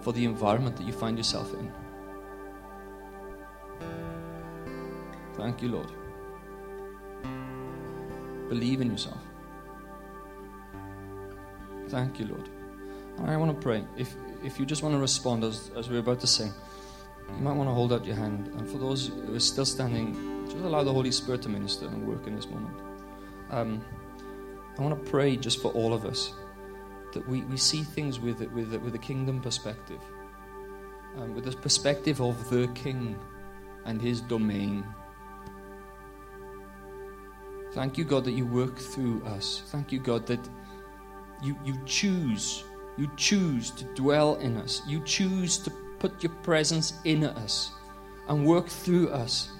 for 0.00 0.12
the 0.12 0.24
environment 0.24 0.76
that 0.76 0.86
you 0.86 0.92
find 0.92 1.18
yourself 1.18 1.52
in. 1.54 1.70
Thank 5.34 5.62
you, 5.62 5.68
Lord. 5.68 5.92
Believe 8.52 8.82
in 8.82 8.90
yourself. 8.90 9.16
Thank 11.88 12.20
you, 12.20 12.26
Lord. 12.26 12.50
And 13.16 13.30
I 13.30 13.36
want 13.38 13.50
to 13.50 13.58
pray. 13.58 13.82
If, 13.96 14.14
if 14.44 14.60
you 14.60 14.66
just 14.66 14.82
want 14.82 14.94
to 14.94 14.98
respond 14.98 15.42
as, 15.42 15.70
as 15.74 15.88
we're 15.88 16.00
about 16.00 16.20
to 16.20 16.26
sing, 16.26 16.52
you 17.34 17.42
might 17.42 17.54
want 17.54 17.70
to 17.70 17.72
hold 17.72 17.94
out 17.94 18.04
your 18.04 18.14
hand. 18.14 18.48
And 18.48 18.68
for 18.68 18.76
those 18.76 19.08
who 19.08 19.34
are 19.34 19.40
still 19.40 19.64
standing, 19.64 20.44
just 20.44 20.58
allow 20.58 20.82
the 20.82 20.92
Holy 20.92 21.10
Spirit 21.10 21.40
to 21.42 21.48
minister 21.48 21.86
and 21.86 22.06
work 22.06 22.26
in 22.26 22.36
this 22.36 22.46
moment. 22.46 22.76
Um, 23.50 23.82
I 24.78 24.82
want 24.82 25.02
to 25.02 25.10
pray 25.10 25.34
just 25.36 25.62
for 25.62 25.72
all 25.72 25.94
of 25.94 26.04
us 26.04 26.34
that 27.14 27.26
we, 27.26 27.40
we 27.44 27.56
see 27.56 27.82
things 27.82 28.20
with, 28.20 28.40
with, 28.52 28.74
with 28.74 28.94
a 28.94 28.98
kingdom 28.98 29.40
perspective, 29.40 30.00
um, 31.16 31.34
with 31.34 31.46
the 31.46 31.52
perspective 31.52 32.20
of 32.20 32.50
the 32.50 32.68
king 32.74 33.18
and 33.86 34.02
his 34.02 34.20
domain. 34.20 34.84
Thank 37.72 37.96
you, 37.96 38.04
God, 38.04 38.24
that 38.24 38.32
you 38.32 38.44
work 38.44 38.76
through 38.76 39.22
us. 39.24 39.62
Thank 39.66 39.92
you, 39.92 39.98
God, 39.98 40.26
that 40.26 40.40
you, 41.42 41.56
you 41.64 41.74
choose, 41.86 42.64
you 42.98 43.10
choose 43.16 43.70
to 43.72 43.84
dwell 43.94 44.34
in 44.36 44.58
us. 44.58 44.82
You 44.86 45.00
choose 45.04 45.56
to 45.58 45.70
put 45.98 46.22
your 46.22 46.32
presence 46.42 46.94
in 47.04 47.24
us 47.24 47.72
and 48.28 48.46
work 48.46 48.68
through 48.68 49.08
us. 49.08 49.52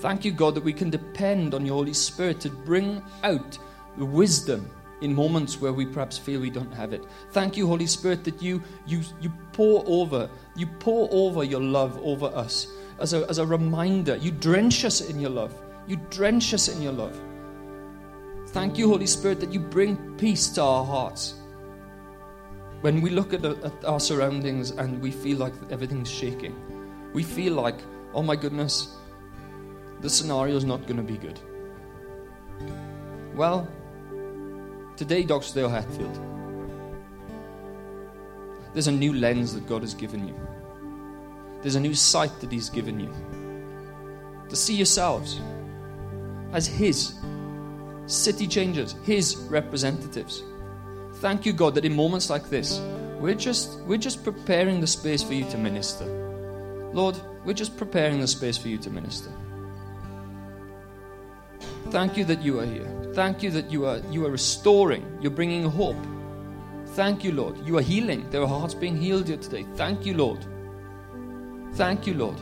Thank 0.00 0.24
you, 0.24 0.30
God, 0.30 0.54
that 0.54 0.62
we 0.62 0.74
can 0.74 0.90
depend 0.90 1.54
on 1.54 1.64
your 1.64 1.76
Holy 1.76 1.94
Spirit 1.94 2.38
to 2.40 2.50
bring 2.50 3.02
out 3.24 3.58
the 3.96 4.04
wisdom 4.04 4.70
in 5.00 5.14
moments 5.14 5.60
where 5.60 5.72
we 5.72 5.86
perhaps 5.86 6.18
feel 6.18 6.40
we 6.40 6.50
don't 6.50 6.72
have 6.74 6.92
it. 6.92 7.04
Thank 7.30 7.56
you, 7.56 7.66
Holy 7.66 7.86
Spirit, 7.86 8.24
that 8.24 8.42
you, 8.42 8.62
you, 8.86 9.00
you 9.20 9.32
pour 9.52 9.84
over, 9.86 10.28
you 10.54 10.66
pour 10.66 11.08
over 11.10 11.44
your 11.44 11.62
love 11.62 11.98
over 12.02 12.26
us 12.26 12.66
as 12.98 13.14
a, 13.14 13.26
as 13.28 13.38
a 13.38 13.46
reminder. 13.46 14.16
You 14.16 14.32
drench 14.32 14.84
us 14.84 15.00
in 15.00 15.18
your 15.18 15.30
love. 15.30 15.54
You 15.86 15.96
drench 16.10 16.52
us 16.52 16.68
in 16.68 16.82
your 16.82 16.92
love. 16.92 17.18
Thank 18.52 18.78
you, 18.78 18.88
Holy 18.88 19.06
Spirit, 19.06 19.40
that 19.40 19.52
you 19.52 19.60
bring 19.60 20.16
peace 20.16 20.48
to 20.50 20.62
our 20.62 20.84
hearts. 20.84 21.34
When 22.80 23.00
we 23.00 23.10
look 23.10 23.32
at, 23.34 23.44
at 23.44 23.84
our 23.84 24.00
surroundings 24.00 24.70
and 24.70 25.00
we 25.00 25.10
feel 25.10 25.38
like 25.38 25.52
everything's 25.70 26.10
shaking, 26.10 26.54
we 27.12 27.22
feel 27.22 27.54
like, 27.54 27.78
oh 28.14 28.22
my 28.22 28.36
goodness, 28.36 28.96
the 30.00 30.10
scenario 30.10 30.56
is 30.56 30.64
not 30.64 30.86
going 30.86 30.96
to 30.96 31.02
be 31.02 31.18
good. 31.18 31.40
Well, 33.34 33.68
Today, 34.98 35.22
Dr. 35.22 35.54
Dale 35.54 35.68
Hatfield, 35.68 36.18
there's 38.72 38.88
a 38.88 38.92
new 38.92 39.12
lens 39.12 39.54
that 39.54 39.64
God 39.68 39.82
has 39.82 39.94
given 39.94 40.26
you. 40.26 40.34
There's 41.62 41.76
a 41.76 41.80
new 41.80 41.94
sight 41.94 42.32
that 42.40 42.50
He's 42.50 42.68
given 42.68 42.98
you. 42.98 43.14
To 44.48 44.56
see 44.56 44.74
yourselves 44.74 45.40
as 46.52 46.66
His 46.66 47.14
city 48.08 48.46
changers, 48.46 48.96
His 49.04 49.36
representatives. 49.48 50.42
Thank 51.14 51.46
you, 51.46 51.52
God, 51.52 51.74
that 51.76 51.84
in 51.84 51.94
moments 51.94 52.30
like 52.30 52.48
this, 52.48 52.80
we're 53.18 53.34
just, 53.34 53.80
we're 53.80 53.98
just 53.98 54.24
preparing 54.24 54.80
the 54.80 54.86
space 54.86 55.22
for 55.22 55.34
you 55.34 55.44
to 55.50 55.58
minister. 55.58 56.04
Lord, 56.92 57.16
we're 57.44 57.54
just 57.54 57.76
preparing 57.76 58.20
the 58.20 58.26
space 58.26 58.56
for 58.56 58.68
you 58.68 58.78
to 58.78 58.90
minister. 58.90 59.30
Thank 61.90 62.16
you 62.16 62.24
that 62.24 62.42
you 62.42 62.60
are 62.60 62.66
here. 62.66 62.88
Thank 63.14 63.42
you 63.42 63.50
that 63.50 63.70
you 63.70 63.86
are, 63.86 64.00
you 64.10 64.26
are 64.26 64.30
restoring. 64.30 65.04
You're 65.20 65.30
bringing 65.30 65.64
hope. 65.64 65.96
Thank 66.94 67.24
you, 67.24 67.32
Lord. 67.32 67.58
You 67.66 67.78
are 67.78 67.82
healing. 67.82 68.28
There 68.30 68.42
are 68.42 68.46
hearts 68.46 68.74
being 68.74 68.96
healed 68.96 69.28
here 69.28 69.36
today. 69.36 69.66
Thank 69.74 70.06
you, 70.06 70.14
Lord. 70.14 70.44
Thank 71.74 72.06
you, 72.06 72.14
Lord. 72.14 72.36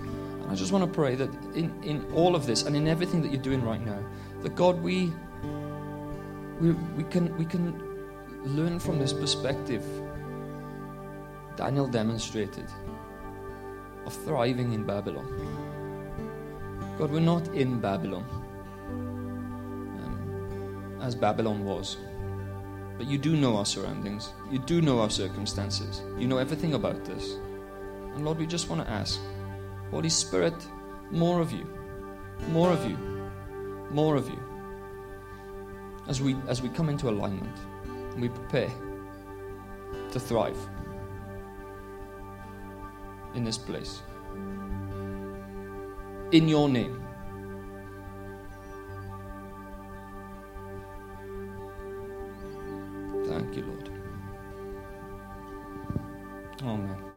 And 0.00 0.50
I 0.50 0.54
just 0.54 0.72
want 0.72 0.84
to 0.84 0.90
pray 0.90 1.14
that 1.14 1.30
in, 1.54 1.72
in 1.82 2.04
all 2.14 2.34
of 2.34 2.46
this 2.46 2.64
and 2.64 2.76
in 2.76 2.88
everything 2.88 3.22
that 3.22 3.32
you're 3.32 3.42
doing 3.42 3.62
right 3.62 3.84
now, 3.84 3.98
that 4.42 4.54
God, 4.54 4.80
we, 4.82 5.12
we, 6.60 6.72
we, 6.72 7.04
can, 7.04 7.36
we 7.36 7.44
can 7.44 7.82
learn 8.44 8.78
from 8.78 8.98
this 8.98 9.12
perspective 9.12 9.84
Daniel 11.56 11.86
demonstrated 11.86 12.66
of 14.06 14.14
thriving 14.24 14.72
in 14.72 14.84
Babylon. 14.84 15.26
God, 16.98 17.10
we're 17.10 17.20
not 17.20 17.46
in 17.48 17.80
Babylon. 17.80 18.24
Um, 20.02 20.98
as 21.02 21.14
Babylon 21.14 21.64
was. 21.64 21.98
But 22.96 23.06
you 23.06 23.18
do 23.18 23.36
know 23.36 23.56
our 23.56 23.66
surroundings. 23.66 24.32
You 24.50 24.58
do 24.58 24.82
know 24.82 25.00
our 25.00 25.10
circumstances. 25.10 26.02
You 26.18 26.28
know 26.28 26.38
everything 26.38 26.74
about 26.74 27.04
this. 27.04 27.36
And 28.14 28.24
Lord, 28.24 28.38
we 28.38 28.46
just 28.46 28.68
want 28.68 28.84
to 28.84 28.90
ask 28.90 29.20
Holy 29.90 30.08
Spirit, 30.08 30.54
more 31.10 31.40
of 31.40 31.52
you, 31.52 31.66
more 32.50 32.70
of 32.70 32.88
you, 32.88 32.96
more 33.90 34.16
of 34.16 34.28
you. 34.28 34.38
As 36.08 36.20
we, 36.20 36.36
as 36.48 36.62
we 36.62 36.68
come 36.68 36.88
into 36.88 37.08
alignment 37.08 37.56
and 38.12 38.20
we 38.20 38.28
prepare 38.28 38.70
to 40.12 40.20
thrive 40.20 40.58
in 43.34 43.44
this 43.44 43.58
place. 43.58 44.02
In 46.32 46.48
your 46.48 46.68
name. 46.68 47.02
Thank 53.26 53.56
you, 53.56 53.64
Lord. 53.64 53.90
Amen. 56.62 57.09